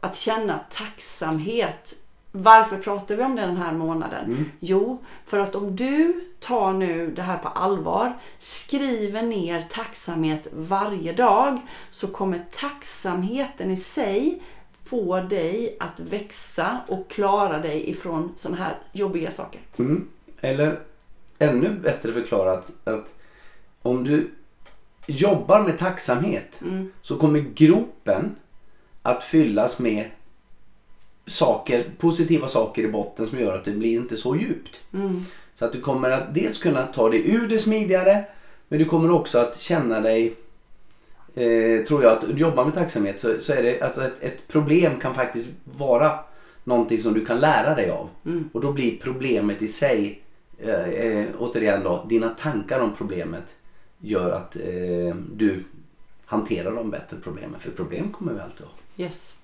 att 0.00 0.16
känna 0.16 0.58
tacksamhet. 0.70 1.94
Varför 2.32 2.76
pratar 2.76 3.16
vi 3.16 3.22
om 3.22 3.36
det 3.36 3.42
den 3.42 3.56
här 3.56 3.72
månaden? 3.72 4.50
Jo, 4.60 5.04
för 5.24 5.38
att 5.38 5.54
om 5.54 5.76
du 5.76 6.24
tar 6.40 6.72
nu 6.72 7.10
det 7.10 7.22
här 7.22 7.38
på 7.38 7.48
allvar, 7.48 8.18
skriver 8.38 9.22
ner 9.22 9.62
tacksamhet 9.70 10.46
varje 10.52 11.12
dag, 11.12 11.60
så 11.90 12.06
kommer 12.06 12.44
tacksamheten 12.50 13.70
i 13.70 13.76
sig 13.76 14.42
få 14.84 15.20
dig 15.20 15.76
att 15.80 16.00
växa 16.00 16.80
och 16.88 17.10
klara 17.10 17.58
dig 17.58 17.90
ifrån 17.90 18.32
sådana 18.36 18.62
här 18.62 18.78
jobbiga 18.92 19.30
saker. 19.30 19.60
Mm. 19.78 20.08
Eller 20.40 20.80
ännu 21.38 21.68
bättre 21.68 22.12
förklarat 22.12 22.70
att 22.84 23.14
om 23.82 24.04
du 24.04 24.30
jobbar 25.06 25.62
med 25.62 25.78
tacksamhet 25.78 26.60
så 27.02 27.16
kommer 27.16 27.40
gropen 27.40 28.36
att 29.02 29.24
fyllas 29.24 29.78
med 29.78 30.04
saker, 31.26 31.84
positiva 31.98 32.48
saker 32.48 32.82
i 32.82 32.88
botten 32.88 33.26
som 33.26 33.38
gör 33.38 33.54
att 33.54 33.64
det 33.64 33.70
blir 33.70 33.96
inte 33.96 34.16
så 34.16 34.36
djupt. 34.36 34.80
Så 35.54 35.64
att 35.64 35.72
du 35.72 35.80
kommer 35.80 36.10
att 36.10 36.34
dels 36.34 36.58
kunna 36.58 36.82
ta 36.86 37.08
dig 37.08 37.34
ur 37.34 37.48
det 37.48 37.58
smidigare 37.58 38.24
men 38.68 38.78
du 38.78 38.84
kommer 38.84 39.10
också 39.10 39.38
att 39.38 39.60
känna 39.60 40.00
dig 40.00 40.34
eh, 41.34 41.84
tror 41.84 42.02
jag 42.02 42.12
att 42.12 42.28
du 42.28 42.36
jobbar 42.36 42.64
med 42.64 42.74
tacksamhet 42.74 43.20
så, 43.20 43.38
så 43.38 43.52
är 43.52 43.62
det 43.62 43.80
alltså 43.80 44.04
ett, 44.04 44.22
ett 44.22 44.48
problem 44.48 44.96
kan 44.96 45.14
faktiskt 45.14 45.48
vara 45.64 46.18
någonting 46.64 46.98
som 46.98 47.14
du 47.14 47.24
kan 47.24 47.40
lära 47.40 47.74
dig 47.74 47.90
av. 47.90 48.08
Och 48.52 48.60
då 48.60 48.72
blir 48.72 48.98
problemet 48.98 49.62
i 49.62 49.68
sig, 49.68 50.22
eh, 50.58 50.88
eh, 50.88 51.26
återigen 51.38 51.84
då, 51.84 52.06
dina 52.08 52.28
tankar 52.28 52.80
om 52.80 52.92
problemet 52.96 53.54
gör 54.00 54.30
att 54.30 54.56
eh, 54.56 55.14
du 55.32 55.64
hanterar 56.26 56.72
de 56.72 56.90
bättre 56.90 57.16
problemen. 57.22 57.60
För 57.60 57.70
problem 57.70 58.12
kommer 58.12 58.32
vi 58.32 58.40
alltid 58.40 58.66
ha. 58.66 58.72
Yes. 58.96 59.34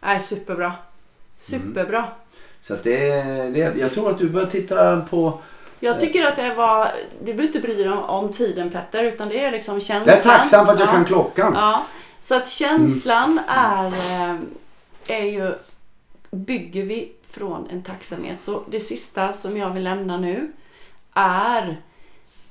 Ja, 0.00 0.20
superbra. 0.20 0.72
Superbra. 1.36 2.04
Så 2.62 2.74
att 2.74 2.82
det, 2.82 3.22
det, 3.50 3.78
jag 3.78 3.92
tror 3.92 4.10
att 4.10 4.18
du 4.18 4.28
bör 4.28 4.46
titta 4.46 5.00
på 5.00 5.38
Jag 5.80 6.00
tycker 6.00 6.26
att 6.26 6.36
det 6.36 6.54
var, 6.54 6.88
du 7.18 7.24
behöver 7.24 7.42
inte 7.42 7.60
bry 7.60 7.74
dig 7.74 7.88
om, 7.88 7.98
om 7.98 8.32
tiden 8.32 8.70
Petter, 8.70 9.04
utan 9.04 9.28
det 9.28 9.44
är 9.44 9.50
liksom 9.50 9.80
känslan. 9.80 10.16
Jag 10.16 10.18
är 10.18 10.22
tacksam 10.38 10.66
för 10.66 10.72
att 10.72 10.80
jag 10.80 10.88
ja. 10.88 10.92
kan 10.92 11.04
klockan. 11.04 11.52
Ja, 11.54 11.86
så 12.20 12.34
att 12.34 12.48
känslan 12.48 13.40
är, 13.48 13.86
eh, 13.86 14.36
är 15.06 15.24
ju, 15.24 15.54
bygger 16.30 16.82
vi 16.84 17.12
från 17.28 17.66
en 17.70 17.82
tacksamhet. 17.82 18.40
Så 18.40 18.62
det 18.70 18.80
sista 18.80 19.32
som 19.32 19.56
jag 19.56 19.70
vill 19.70 19.84
lämna 19.84 20.16
nu 20.16 20.52
är 21.14 21.80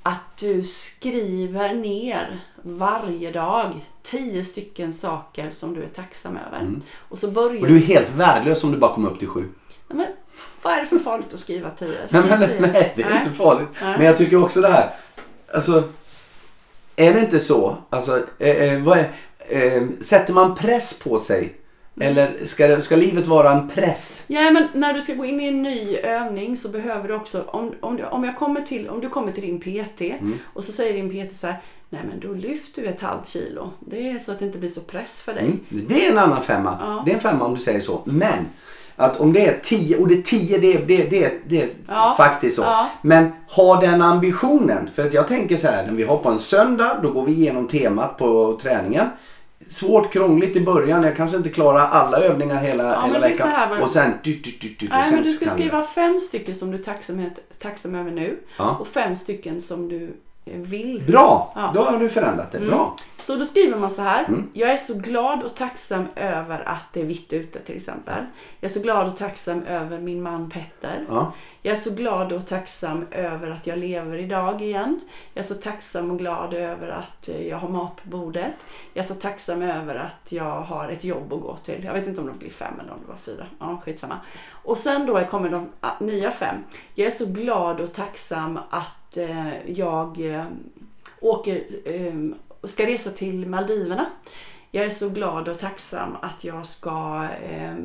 att 0.04 0.38
du 0.38 0.64
skriver 0.64 1.74
ner 1.74 2.40
varje 2.62 3.32
dag 3.32 3.86
tio 4.04 4.44
stycken 4.46 4.94
saker 4.94 5.52
som 5.52 5.74
du 5.74 5.84
är 5.84 5.88
tacksam 5.88 6.38
över. 6.48 6.80
Och 6.98 7.18
så 7.18 7.32
börjar 7.32 7.50
Mm. 7.50 7.62
Och 7.62 7.68
du 7.68 7.76
är 7.76 7.80
helt 7.80 8.10
värdelös 8.10 8.64
om 8.64 8.72
du 8.72 8.78
bara 8.78 8.94
kommer 8.96 9.10
upp 9.10 9.20
till 9.20 9.28
sju. 9.28 9.40
Nej, 9.88 9.98
men, 9.98 10.08
vad 10.62 10.74
är 10.74 10.80
det 10.80 10.86
för 10.86 10.98
farligt 10.98 11.34
att 11.34 11.40
skriva 11.40 11.72
tio? 11.72 11.88
Nej, 12.00 12.08
Skriv 12.10 12.26
men, 12.26 12.50
tio. 12.50 12.60
nej, 12.62 12.94
det 12.96 13.04
är 13.04 13.18
inte 13.18 13.32
farligt. 13.32 13.70
Nej. 13.82 13.98
Men 13.98 14.06
jag 14.08 14.18
tycker 14.18 14.44
också 14.44 14.62
det 14.62 14.68
här. 14.68 14.90
Alltså, 15.54 15.84
är 16.96 17.14
det 17.14 17.20
inte 17.20 17.40
så? 17.40 17.78
Alltså, 17.90 18.18
eh, 18.40 18.50
eh, 18.50 18.88
är, 18.88 19.10
eh, 19.50 19.84
sätter 20.02 20.34
man 20.34 20.56
press 20.56 21.00
på 21.00 21.20
sig? 21.20 21.56
Eller 22.02 22.46
ska, 22.46 22.68
det, 22.68 22.82
ska 22.82 22.96
livet 22.96 23.28
vara 23.28 23.52
en 23.52 23.70
press? 23.70 24.24
Ja, 24.28 24.52
men 24.52 24.68
när 24.74 24.94
du 24.94 25.02
ska 25.02 25.14
gå 25.14 25.26
in 25.26 25.42
i 25.42 25.48
en 25.48 25.64
ny 25.64 25.96
övning 25.98 26.58
så 26.58 26.70
behöver 26.70 27.08
du 27.08 27.14
också, 27.14 27.44
om, 27.48 27.74
om, 27.80 27.96
du, 27.98 28.04
om, 28.04 28.24
jag 28.24 28.36
kommer 28.36 28.62
till, 28.62 28.90
om 28.90 29.02
du 29.02 29.10
kommer 29.10 29.32
till 29.32 29.44
din 29.44 29.60
PT 29.60 30.02
Mm. 30.02 30.40
och 30.54 30.64
så 30.64 30.72
säger 30.72 30.94
din 30.94 31.28
PT 31.28 31.38
så 31.38 31.48
här, 31.48 31.62
nej 31.90 32.02
men 32.10 32.20
då 32.20 32.34
lyfter 32.34 32.82
du 32.82 32.88
ett 32.88 33.02
halvt 33.02 33.30
kilo. 33.30 33.72
Det 33.80 34.10
är 34.10 34.20
så 34.20 34.32
att 34.32 34.40
det 34.40 34.46
inte 34.46 34.58
blir 34.58 34.70
så 34.70 34.82
press 34.82 35.22
för 35.22 35.34
dig. 35.34 35.44
Mm. 35.44 35.60
Det 35.88 36.06
är 36.08 36.12
en 36.12 36.18
annan 36.18 36.44
femma. 36.44 36.78
Ja. 36.82 37.04
Det 37.06 37.12
är 37.12 37.16
en 37.16 37.22
femma 37.22 37.46
om 37.46 37.54
du 37.54 37.60
säger 37.60 37.80
så. 37.80 38.02
Men 38.06 38.46
att 38.96 39.20
om 39.20 39.34
det 39.34 39.46
är 39.48 39.60
10 39.64 39.98
och 39.98 40.08
det 40.08 40.18
är 40.18 40.22
10 40.22 40.58
det, 40.58 40.74
det, 40.74 41.10
det, 41.10 41.34
det 41.48 41.62
är 41.62 41.70
Ja. 41.88 42.14
faktiskt 42.18 42.56
så. 42.56 42.62
Ja. 42.62 42.90
Men 43.02 43.32
ha 43.48 43.82
den 43.82 44.02
ambitionen. 44.02 44.90
För 44.96 45.08
att 45.08 45.14
jag 45.14 45.28
tänker 45.28 45.58
så 45.58 45.68
här, 45.68 45.86
när 45.88 45.94
vi 45.94 46.04
har 46.04 46.18
på 46.18 46.30
en 46.30 46.40
söndag 46.40 47.00
då 47.04 47.12
går 47.12 47.26
vi 47.26 47.32
igenom 47.32 47.68
temat 47.68 48.18
på 48.18 48.60
träningen. 48.62 49.06
Svårt, 49.72 50.14
krångligt 50.14 50.56
i 50.56 50.62
början. 50.62 51.04
Jag 51.04 51.16
kanske 51.16 51.38
inte 51.38 51.50
klarar 51.50 51.88
alla 51.88 52.18
övningar 52.18 52.62
hela, 52.62 52.84
Ja, 52.84 53.02
hela 53.02 53.20
veckan. 53.20 53.50
var- 53.70 53.82
Och 53.82 53.90
sen... 53.90 54.12
Dyt, 54.24 54.44
dyt, 54.44 54.62
dyt, 54.62 54.82
och 54.82 54.88
Nej, 54.90 55.04
sen 55.04 55.14
men 55.16 55.24
du 55.24 55.30
ska 55.30 55.50
skriva 55.50 55.84
fem 55.84 56.20
stycken 56.20 56.56
som 56.56 56.72
du 56.72 56.78
är 56.78 56.84
tacksam, 56.84 57.26
tacksam 57.62 57.96
över 57.96 58.12
nu 58.12 58.40
Ja. 58.58 58.78
och 58.80 58.88
fem 58.88 59.16
stycken 59.16 59.62
som 59.62 59.90
du 59.90 60.04
eh, 60.46 60.58
vill. 60.58 61.04
Bra! 61.08 61.54
Ja. 61.56 61.72
Då 61.74 61.82
har 61.82 61.98
du 62.00 62.10
förändrat 62.10 62.52
det. 62.52 62.60
Bra. 62.60 62.96
Så 63.22 63.36
då 63.36 63.46
skriver 63.46 63.78
man 63.78 63.90
så 63.90 64.02
här. 64.02 64.26
Mm. 64.28 64.50
Jag 64.54 64.70
är 64.72 64.78
så 64.78 64.94
glad 64.94 65.44
och 65.44 65.56
tacksam 65.56 66.06
över 66.16 66.64
att 66.70 66.86
det 66.94 67.02
är 67.02 67.06
vitt 67.06 67.34
ute 67.34 67.60
till 67.60 67.76
exempel. 67.76 68.26
Jag 68.60 68.70
är 68.70 68.74
så 68.74 68.80
glad 68.80 69.08
och 69.08 69.18
tacksam 69.18 69.64
över 69.64 70.00
min 70.00 70.22
man 70.22 70.50
Petter. 70.50 71.06
Ja. 71.10 71.34
Jag 71.64 71.72
är 71.72 71.82
så 71.82 71.92
glad 71.92 72.34
och 72.34 72.48
tacksam 72.48 73.06
över 73.12 73.50
att 73.50 73.68
jag 73.68 73.80
lever 73.80 74.18
idag 74.18 74.62
igen. 74.62 75.00
Jag 75.34 75.44
är 75.44 75.48
så 75.48 75.56
tacksam 75.56 76.12
och 76.12 76.20
glad 76.20 76.54
över 76.54 76.90
att 76.90 77.30
eh, 77.30 77.48
jag 77.48 77.58
har 77.58 77.70
mat 77.70 77.96
på 78.04 78.10
bordet. 78.10 78.66
Jag 78.94 79.04
är 79.04 79.08
så 79.08 79.14
tacksam 79.14 79.62
över 79.62 79.96
att 79.96 80.32
jag 80.32 80.62
har 80.62 80.90
ett 80.90 81.04
jobb 81.04 81.34
att 81.34 81.42
gå 81.42 81.58
till. 81.58 81.84
Jag 81.84 81.94
vet 81.94 82.08
inte 82.08 82.22
om 82.22 82.28
det 82.28 82.34
blir 82.34 82.50
fem 82.50 82.80
eller 82.80 82.92
om 82.92 83.00
det 83.02 83.08
var 83.08 83.18
fyra. 83.18 83.46
Ja, 83.60 83.82
skitsamma. 83.86 84.18
Och 84.64 84.78
sen 84.78 85.06
då 85.06 85.26
kommer 85.26 85.50
de 85.50 85.70
ah, 85.80 85.92
nya 86.00 86.32
fem. 86.32 86.56
Jag 86.96 87.08
är 87.08 87.12
så 87.12 87.26
glad 87.26 87.82
och 87.82 87.94
tacksam 87.94 88.60
att 88.70 89.18
eh, 89.18 89.72
jag 89.72 90.36
eh, 90.36 90.46
åker, 91.20 91.64
ska 92.68 92.88
resa 92.88 93.10
till 93.10 93.48
Maldiverna. 93.48 94.06
Jag 94.72 94.86
är 94.86 94.90
så 94.90 95.10
glad 95.10 95.50
och 95.50 95.60
tacksam 95.60 96.18
att 96.22 96.44
jag 96.44 96.66
ska 96.66 97.28
eh, 97.44 97.76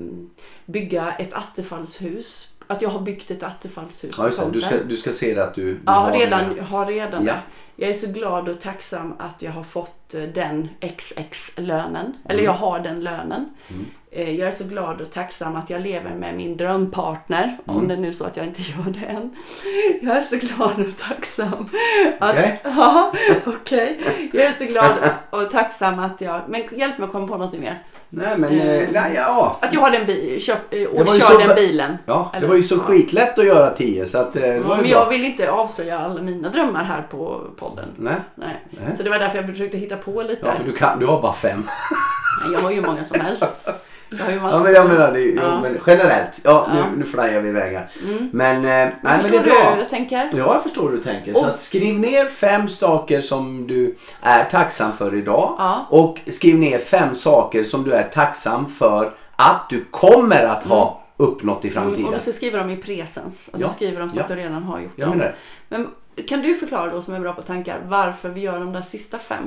bygga 0.66 1.12
ett 1.12 1.34
attefallshus. 1.34 2.55
Att 2.66 2.82
jag 2.82 2.88
har 2.88 3.00
byggt 3.00 3.30
ett 3.30 3.42
attefallshus 3.42 4.14
Ja, 4.18 4.24
det. 4.24 4.36
på 4.36 4.48
Du 4.50 4.60
ska, 4.60 4.74
du 4.88 4.96
ska 4.96 5.12
se 5.12 5.34
det 5.34 5.44
att 5.44 5.54
du, 5.54 5.74
du 5.74 5.80
Ja, 5.86 5.92
har 5.92 6.12
det 6.12 6.18
redan, 6.18 6.54
där. 6.54 6.62
har 6.62 6.86
redan 6.86 7.24
Ja. 7.26 7.32
det. 7.32 7.40
Jag 7.78 7.90
är 7.90 7.94
så 7.94 8.06
glad 8.06 8.48
och 8.48 8.60
tacksam 8.60 9.14
att 9.18 9.42
jag 9.42 9.52
har 9.52 9.62
fått 9.64 10.14
eh, 10.14 10.22
den 10.22 10.68
XX-lönen. 10.80 12.12
Eller 12.28 12.42
jag 12.42 12.52
har 12.52 12.80
den 12.80 13.00
lönen. 13.04 13.50
Eh, 14.10 14.30
Jag 14.30 14.48
är 14.48 14.52
så 14.52 14.64
glad 14.64 15.00
och 15.00 15.10
tacksam 15.10 15.56
att 15.56 15.70
jag 15.70 15.82
lever 15.82 16.14
med 16.14 16.34
min 16.36 16.56
drömpartner. 16.56 17.58
Om 17.66 17.88
det 17.88 17.94
är 17.94 17.98
nu 17.98 18.12
så 18.12 18.24
att 18.24 18.36
jag 18.36 18.46
inte 18.46 18.62
gör 18.76 18.84
det 19.00 19.06
än. 19.06 19.36
Jag 20.02 20.16
är 20.16 20.20
så 20.22 20.36
glad 20.36 20.86
och 20.88 20.96
tacksam. 21.08 21.68
Att, 22.20 22.30
Okej. 22.34 22.60
Ja, 22.64 23.12
okej. 23.46 24.00
Jag 24.32 24.44
är 24.44 24.52
så 24.58 24.64
glad 24.64 24.92
och 25.30 25.50
tacksam 25.50 25.98
att 25.98 26.20
jag... 26.20 26.40
Men 26.48 26.62
hjälp 26.78 26.98
mig 26.98 27.06
att 27.06 27.12
komma 27.12 27.26
på 27.28 27.36
något 27.36 27.52
mer. 27.58 27.82
Nej 28.18 28.38
men, 28.38 28.60
eh, 28.60 28.88
nej, 28.92 29.12
ja. 29.16 29.58
Att 29.62 29.72
jag 29.74 29.80
har 29.80 29.90
den 29.90 30.06
bi- 30.06 30.40
köp, 30.40 30.58
eh, 30.74 30.84
och 30.84 31.06
var 31.06 31.14
ju 31.14 31.20
kör 31.20 31.26
så- 31.26 31.38
den 31.38 31.54
bilen. 31.54 31.98
Ja, 32.06 32.28
det 32.32 32.38
Eller- 32.38 32.48
var 32.48 32.54
ju 32.54 32.62
så 32.62 32.78
skitlätt 32.78 33.38
att 33.38 33.46
göra 33.46 33.70
10 33.70 34.06
så 34.06 34.18
att 34.18 34.32
det 34.32 34.46
ju 34.46 34.52
men 34.60 34.62
bra. 34.68 34.86
jag 34.86 35.08
vill 35.08 35.24
inte 35.24 35.50
avslöja 35.50 35.98
alla 35.98 36.22
mina 36.22 36.48
drömmar 36.48 36.84
här 36.84 37.02
på 37.10 37.40
podden. 37.58 37.84
Nej. 37.96 38.14
Nej. 38.34 38.62
Nej. 38.70 38.96
Så 38.96 39.02
det 39.02 39.10
var 39.10 39.18
därför 39.18 39.38
jag 39.38 39.46
försökte 39.48 39.78
hitta 39.78 39.96
på 39.96 40.22
lite. 40.22 40.40
Ja, 40.46 40.52
för 40.56 40.64
du, 40.64 40.72
kan, 40.72 40.98
du 41.00 41.06
har 41.06 41.22
bara 41.22 41.32
fem. 41.34 41.62
Nej, 42.44 42.52
Jag 42.52 42.60
har 42.60 42.70
ju 42.70 42.80
många 42.80 43.04
som 43.04 43.20
helst. 43.20 43.42
Ju 44.28 44.34
Ja 44.34 44.60
men 44.62 44.72
jag 44.72 44.88
menar, 44.88 45.12
det, 45.12 45.20
ja. 45.20 45.42
Ja. 45.42 45.60
men 45.60 45.78
generellt. 45.86 46.40
Ja, 46.44 46.68
Ja. 46.68 46.74
nu, 46.90 46.98
nu 46.98 47.04
flajar 47.04 47.40
vi 47.40 47.48
iväg 47.48 47.74
här. 47.74 47.88
Mm. 48.04 48.28
Men, 48.32 48.56
eh, 48.56 48.62
nej, 48.62 48.94
men 49.02 49.20
Men 49.22 49.30
det 49.30 49.36
är 49.38 49.42
du 49.42 49.50
bra. 49.50 49.70
hur 49.70 49.78
jag 49.78 49.88
tänker? 49.88 50.16
Ja, 50.16 50.28
jag 50.36 50.62
förstår 50.62 50.90
hur 50.90 50.96
du 50.96 51.02
tänker. 51.02 51.32
Så 51.34 51.40
Och- 51.40 51.46
att 51.46 51.62
skriv 51.62 51.98
ner 51.98 52.24
fem 52.26 52.68
saker 52.68 53.20
som 53.20 53.66
du 53.66 53.96
är 54.20 54.44
tacksam 54.44 54.92
för 54.92 55.14
idag. 55.14 55.54
Ja. 55.58 55.86
Och 55.90 56.18
skriv 56.30 56.58
ner 56.58 56.78
fem 56.78 57.14
saker 57.14 57.64
som 57.64 57.84
du 57.84 57.92
är 57.92 58.02
tacksam 58.02 58.66
för 58.66 59.14
att 59.36 59.66
du 59.70 59.84
kommer 59.90 60.42
att 60.44 60.64
ha 60.64 61.02
uppnått 61.16 61.64
i 61.64 61.68
Mm, 61.68 61.82
framtiden. 61.82 62.06
och 62.06 62.12
du 62.14 62.18
ska 62.20 62.32
skriva 62.32 62.58
dem 62.58 62.70
i 62.70 62.76
presens. 62.76 63.48
Alltså 63.52 63.66
Ja. 63.66 63.68
skriva 63.68 64.00
dem 64.00 64.10
så 64.10 64.20
att 64.20 64.30
Ja. 64.30 64.36
du 64.36 64.42
redan 64.42 64.62
har 64.62 64.80
gjort 64.80 64.92
Jag 64.96 65.08
dem. 65.08 65.18
menar 65.18 65.30
det. 65.30 65.36
Men 65.68 65.88
kan 66.28 66.42
du 66.42 66.54
förklara 66.54 66.90
då 66.92 67.02
som 67.02 67.14
är 67.14 67.20
bra 67.20 67.32
på 67.32 67.42
tankar 67.42 67.78
varför 67.86 68.28
vi 68.28 68.40
gör 68.40 68.60
de 68.60 68.72
där 68.72 68.82
sista 68.82 69.18
fem? 69.18 69.44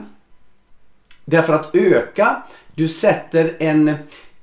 Därför 1.25 1.53
att 1.53 1.75
öka, 1.75 2.41
du 2.75 2.87
sätter 2.87 3.55
en... 3.59 3.93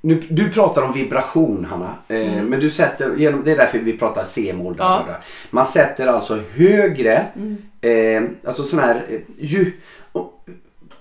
Nu, 0.01 0.23
du 0.31 0.51
pratar 0.51 0.83
om 0.83 0.93
vibration 0.93 1.65
Hanna. 1.71 1.95
Eh, 2.09 2.43
Men 2.43 2.61
du 2.61 2.71
sätter, 2.71 3.17
genom, 3.17 3.45
det 3.45 3.53
är 3.53 3.57
därför 3.57 3.79
vi 3.79 3.99
pratar 3.99 4.25
C-mål. 4.25 4.75
Mm. 4.75 4.87
Ja. 4.87 5.03
Mm. 5.03 5.15
Man 5.51 5.67
sätter 5.67 6.07
alltså 6.07 6.39
högre, 6.55 7.27
eh, 7.81 8.23
alltså 8.47 8.63
sån 8.65 8.79
här... 8.79 9.05
Eh, 9.09 9.21
ju, 9.39 9.73
och, 10.13 10.33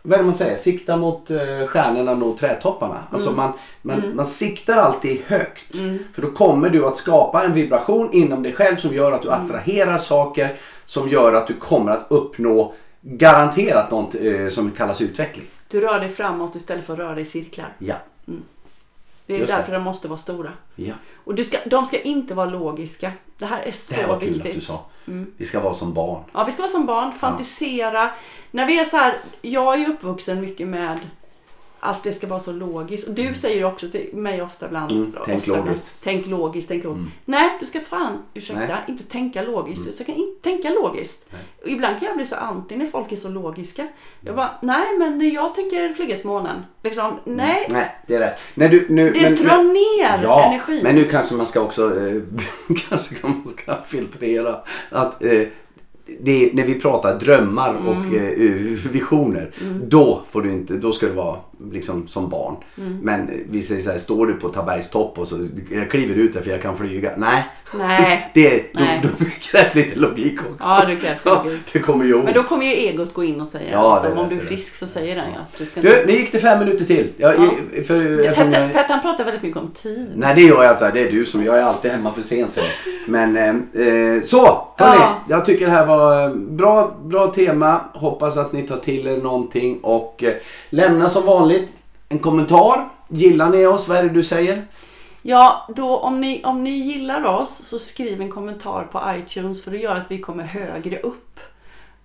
vad 0.02 0.14
är 0.14 0.18
det 0.18 0.24
man 0.26 0.34
säger? 0.34 0.58
Sikta 0.58 0.98
mot 0.98 1.32
eh, 1.32 1.68
stjärnorna, 1.68 2.14
nå 2.16 2.38
trädtopparna. 2.38 3.04
Alltså 3.12 3.30
Mm. 3.30 3.38
man, 3.38 3.52
man, 3.82 4.16
man 4.16 4.26
siktar 4.26 4.78
alltid 4.78 5.22
högt. 5.28 5.64
För 6.14 6.22
då 6.22 6.32
kommer 6.32 6.70
du 6.70 6.86
att 6.86 6.98
skapa 6.98 7.44
en 7.44 7.54
vibration 7.54 8.10
inom 8.14 8.44
dig 8.44 8.54
själv 8.54 8.76
som 8.76 8.94
gör 8.94 9.12
att 9.12 9.22
du 9.22 9.28
Mm. 9.28 9.46
attraherar 9.46 9.98
saker 9.98 10.52
som 10.86 11.10
gör 11.10 11.34
att 11.34 11.48
du 11.48 11.54
kommer 11.54 11.92
att 11.92 12.06
uppnå 12.10 12.74
garanterat 13.02 13.92
något 13.92 14.16
eh, 14.16 14.48
som 14.50 14.72
kallas 14.72 15.02
utveckling. 15.02 15.46
Du 15.68 15.82
rör 15.82 16.00
dig 16.00 16.10
framåt 16.10 16.56
istället 16.56 16.86
för 16.86 16.94
att 16.94 17.00
röra 17.00 17.14
dig 17.16 17.24
i 17.24 17.26
cirklar. 17.26 17.74
Ja. 17.80 17.96
Det 19.26 19.34
är 19.36 19.38
Just 19.40 19.52
det. 19.52 19.58
därför 19.58 19.72
de 19.72 19.84
måste 19.84 20.08
vara 20.08 20.18
stora. 20.18 20.52
ja. 20.76 20.94
Och 21.24 21.36
du 21.36 21.44
ska, 21.44 21.58
de 21.66 21.86
ska 21.86 22.00
inte 22.02 22.34
vara 22.34 22.46
logiska. 22.50 23.12
Det 23.38 23.46
här 23.46 23.62
är 23.64 23.72
så 23.72 23.94
Det 23.94 24.00
här 24.02 24.08
var 24.08 24.20
kul 24.20 24.30
viktigt. 24.30 24.46
att 24.52 24.54
du 24.56 24.62
sa. 24.62 24.86
Vi 25.38 25.46
ska 25.46 25.60
vara 25.60 25.74
som 25.74 25.94
barn. 25.94 26.24
Ja, 26.34 26.44
vi 26.44 26.52
ska 26.52 26.62
vara 26.62 26.72
som 26.72 26.86
barn, 26.86 27.12
fantisera. 27.14 28.10
När 28.52 28.66
vi 28.66 28.80
är 28.80 28.86
så 28.86 28.98
här, 28.98 29.14
jag 29.42 29.82
är 29.82 29.90
uppvuxen 29.90 30.42
mycket 30.42 30.68
med 30.68 31.00
att 31.86 32.04
det 32.04 32.14
ska 32.14 32.28
vara 32.28 32.40
så 32.40 32.52
logiskt. 32.52 33.08
Och 33.08 33.14
du 33.14 33.34
säger 33.34 33.58
ju 33.58 33.66
också 33.66 33.90
till 33.90 34.10
mig 34.14 34.42
ofta 34.42 34.66
ibland. 34.66 34.92
Mm, 34.92 35.12
tänk 35.26 35.38
ofta 35.38 35.52
ibland, 35.52 35.66
logiskt. 35.68 35.92
Tänk 36.04 36.28
logiskt, 36.28 36.68
tänk 36.68 36.84
logiskt. 36.84 37.08
Nej, 37.26 37.50
du 37.60 37.66
ska 37.66 37.80
fan, 37.80 38.18
ursäkta, 38.34 38.62
Nej. 38.68 38.78
inte 38.88 39.04
tänka 39.04 39.42
logiskt. 39.42 39.86
Du 39.86 39.92
ska 40.04 40.14
inte 40.14 40.50
tänka 40.50 40.70
logiskt. 40.70 41.28
Ibland 41.66 42.00
kan 42.00 42.08
jag 42.08 42.18
bli 42.18 42.26
så 42.26 42.36
anti 42.36 42.76
när 42.76 42.86
folk 42.86 43.12
är 43.12 43.16
så 43.16 43.30
logiska. 43.30 43.88
Jag 44.22 44.36
bara, 44.36 44.52
nej 44.62 44.98
men 45.00 45.30
jag 45.30 45.56
tänker 45.56 45.94
flyga 45.94 46.16
till 46.16 46.28
månen. 46.28 46.66
Liksom, 46.84 47.20
nej. 47.24 47.68
Nej, 47.70 47.96
det 48.08 48.16
är 48.16 48.20
rätt. 48.20 48.40
Nej, 48.54 48.70
du, 48.70 48.86
nu, 48.90 49.12
Det 49.12 49.30
drar 49.30 49.64
ner 49.64 50.24
ja, 50.24 50.46
energin. 50.46 50.84
Men 50.84 50.96
nu 50.96 51.04
kanske 51.04 51.36
man 51.36 51.46
ska 51.46 51.62
också 51.62 52.08
eh, 52.08 52.22
kanske 52.90 53.16
kan 53.16 53.32
man 53.32 53.48
ska 53.48 53.76
filtrera 53.88 54.56
att 54.90 55.24
eh, 55.24 55.42
det 56.20 56.46
är, 56.46 56.54
när 56.56 56.64
vi 56.64 56.80
pratar 56.80 57.20
drömmar 57.20 57.70
Mm. 57.70 57.88
och 57.88 58.16
eh, 58.16 58.32
visioner 58.92 59.52
då 59.84 60.22
får 60.32 60.42
du 60.42 60.52
inte, 60.52 60.74
då 60.74 60.92
ska 60.92 61.06
du 61.06 61.12
vara 61.12 61.40
liksom 61.72 62.08
som 62.08 62.30
barn. 62.30 62.56
Mm. 62.78 62.98
Men 63.02 63.30
vi 63.50 63.62
säger 63.62 63.82
så 63.82 63.92
här, 63.92 63.98
står 63.98 64.28
du 64.28 64.34
på 64.34 64.50
Tabergs 64.50 64.90
topp 64.90 65.20
och 65.20 65.28
så 65.28 65.48
jag 65.72 65.92
kliver 65.92 66.16
ut 66.16 66.34
där 66.34 66.42
för 66.42 66.52
jag 66.52 66.62
kan 66.62 66.76
flyga. 66.76 67.12
Nej, 67.18 67.44
Nej. 67.78 68.32
det, 68.34 68.64
Nej. 68.74 69.00
Då, 69.04 69.10
då 69.20 69.26
krävs 69.42 69.76
lite 69.76 70.00
logik 70.00 70.40
också. 70.40 70.56
Ja, 70.60 70.84
det 70.88 70.96
krävs 70.96 71.22
Ja, 71.26 71.44
logik. 71.46 71.60
det 71.74 71.80
kommer 71.80 72.06
ju 72.06 72.18
Men 72.24 72.34
då 72.34 72.44
kommer 72.44 72.66
ju 72.66 72.72
egot 72.72 73.14
gå 73.14 73.24
in 73.24 73.42
och 73.42 73.50
säga, 73.50 73.70
Ja, 73.72 74.00
det 74.04 74.08
är 74.10 74.20
om 74.20 74.30
du 74.30 74.36
är 74.36 74.40
det. 74.40 74.46
frisk 74.46 74.76
så 74.76 74.88
säger 74.88 75.16
den 75.16 75.30
ju 75.32 75.36
att 75.38 75.58
du 75.58 75.66
ska 75.66 75.82
Du, 75.82 76.04
nu 76.08 76.12
gick 76.14 76.32
det 76.32 76.40
fem 76.40 76.60
minuter 76.60 76.86
till. 76.86 77.14
Jag, 77.18 77.34
Ja. 77.36 77.82
för, 77.84 78.00
Det- 78.00 78.24
Petter, 78.36 78.62
jag- 78.62 78.74
Petter 78.74 78.94
han 78.94 79.02
pratar 79.02 79.24
väldigt 79.24 79.44
mycket 79.44 79.58
om 79.58 79.72
tid. 79.72 80.12
Nej 80.16 80.36
det 80.36 80.42
gör 80.42 80.64
jag 80.64 80.74
inte. 80.74 80.92
Det 80.92 81.08
är 81.08 81.12
du 81.12 81.26
som. 81.26 81.44
Jag 81.46 81.58
är 81.58 81.64
alltid 81.64 81.92
hemma 81.92 82.14
för 82.14 82.22
sent 82.22 82.58
jag. 82.58 82.66
Men 83.08 83.38
eh, 83.38 83.88
eh, 83.88 84.22
så 84.22 84.68
hörni. 84.78 84.98
Ja. 85.02 85.22
Jag 85.30 85.46
tycker 85.46 85.66
det 85.66 85.72
här 85.72 85.86
var 85.86 86.24
eh, 86.30 86.36
bra, 86.36 86.92
bra 87.04 87.28
tema. 87.28 87.82
Hoppas 87.94 88.38
att 88.38 88.52
ni 88.54 88.62
tar 88.64 88.78
till 88.78 89.08
er 89.08 89.18
någonting 89.18 89.80
och 89.84 90.24
eh, 90.24 90.34
lämna 90.70 91.10
som 91.10 91.26
vanligt 91.26 91.45
en 92.10 92.20
kommentar. 92.20 92.90
Gillar 93.08 93.50
ni 93.50 93.66
oss? 93.68 93.88
Vad 93.88 93.98
är 93.98 94.04
det 94.04 94.10
du 94.10 94.24
säger? 94.24 94.68
Ja, 95.22 95.68
då 95.76 95.98
om 95.98 96.22
ni, 96.22 96.44
om 96.44 96.64
ni 96.64 96.70
gillar 96.70 97.26
oss 97.26 97.64
så 97.64 97.80
skriv 97.80 98.22
en 98.22 98.32
kommentar 98.32 98.84
på 98.92 99.02
iTunes 99.18 99.64
för 99.64 99.72
det 99.72 99.78
gör 99.78 99.96
att 99.96 100.12
vi 100.12 100.20
kommer 100.20 100.44
högre 100.44 101.00
upp 101.00 101.40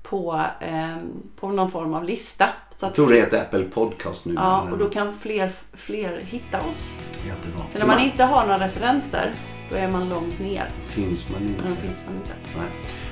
på, 0.02 0.40
ehm, 0.60 1.12
på 1.40 1.48
någon 1.48 1.70
form 1.70 1.94
av 1.94 2.04
lista. 2.04 2.46
Så 2.76 2.86
Jag 2.86 2.94
tror 2.94 3.10
det 3.10 3.16
heter 3.16 3.40
Apple 3.40 3.64
Podcast 3.64 4.24
nu. 4.24 4.34
ja, 4.34 4.68
och 4.72 4.78
då 4.78 4.88
kan 4.88 5.14
fler, 5.14 5.52
fler 5.72 6.20
hitta 6.20 6.58
oss. 6.68 6.96
Jättebra. 7.26 7.64
För 7.70 7.78
när 7.78 7.86
man 7.86 7.98
inte 8.00 8.24
har 8.24 8.46
några 8.46 8.64
referenser, 8.64 9.32
då 9.70 9.76
är 9.76 9.88
man 9.88 10.08
långt 10.08 10.38
ner. 10.40 10.68
Finns 10.80 11.30
man 11.30 11.42
inte. 11.42 11.64
Då 11.68 11.74
finns 11.74 11.98
man 12.06 12.14
inte. 12.14 12.32
Nej. 12.58 12.68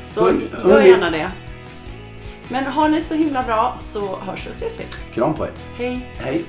Så 0.06 0.32
gör 0.68 0.80
gärna 0.80 1.10
det. 1.10 1.30
Men 2.50 2.64
har 2.64 2.88
ni 2.88 3.02
så 3.02 3.14
himla 3.14 3.42
bra 3.42 3.76
så 3.80 4.16
hörs 4.16 4.46
och 4.46 4.52
ses 4.52 4.80
vi. 4.80 4.84
Kram 5.14 5.34
på 5.34 5.44
er. 5.44 5.50
Hej. 5.76 6.10
Hej. 6.18 6.44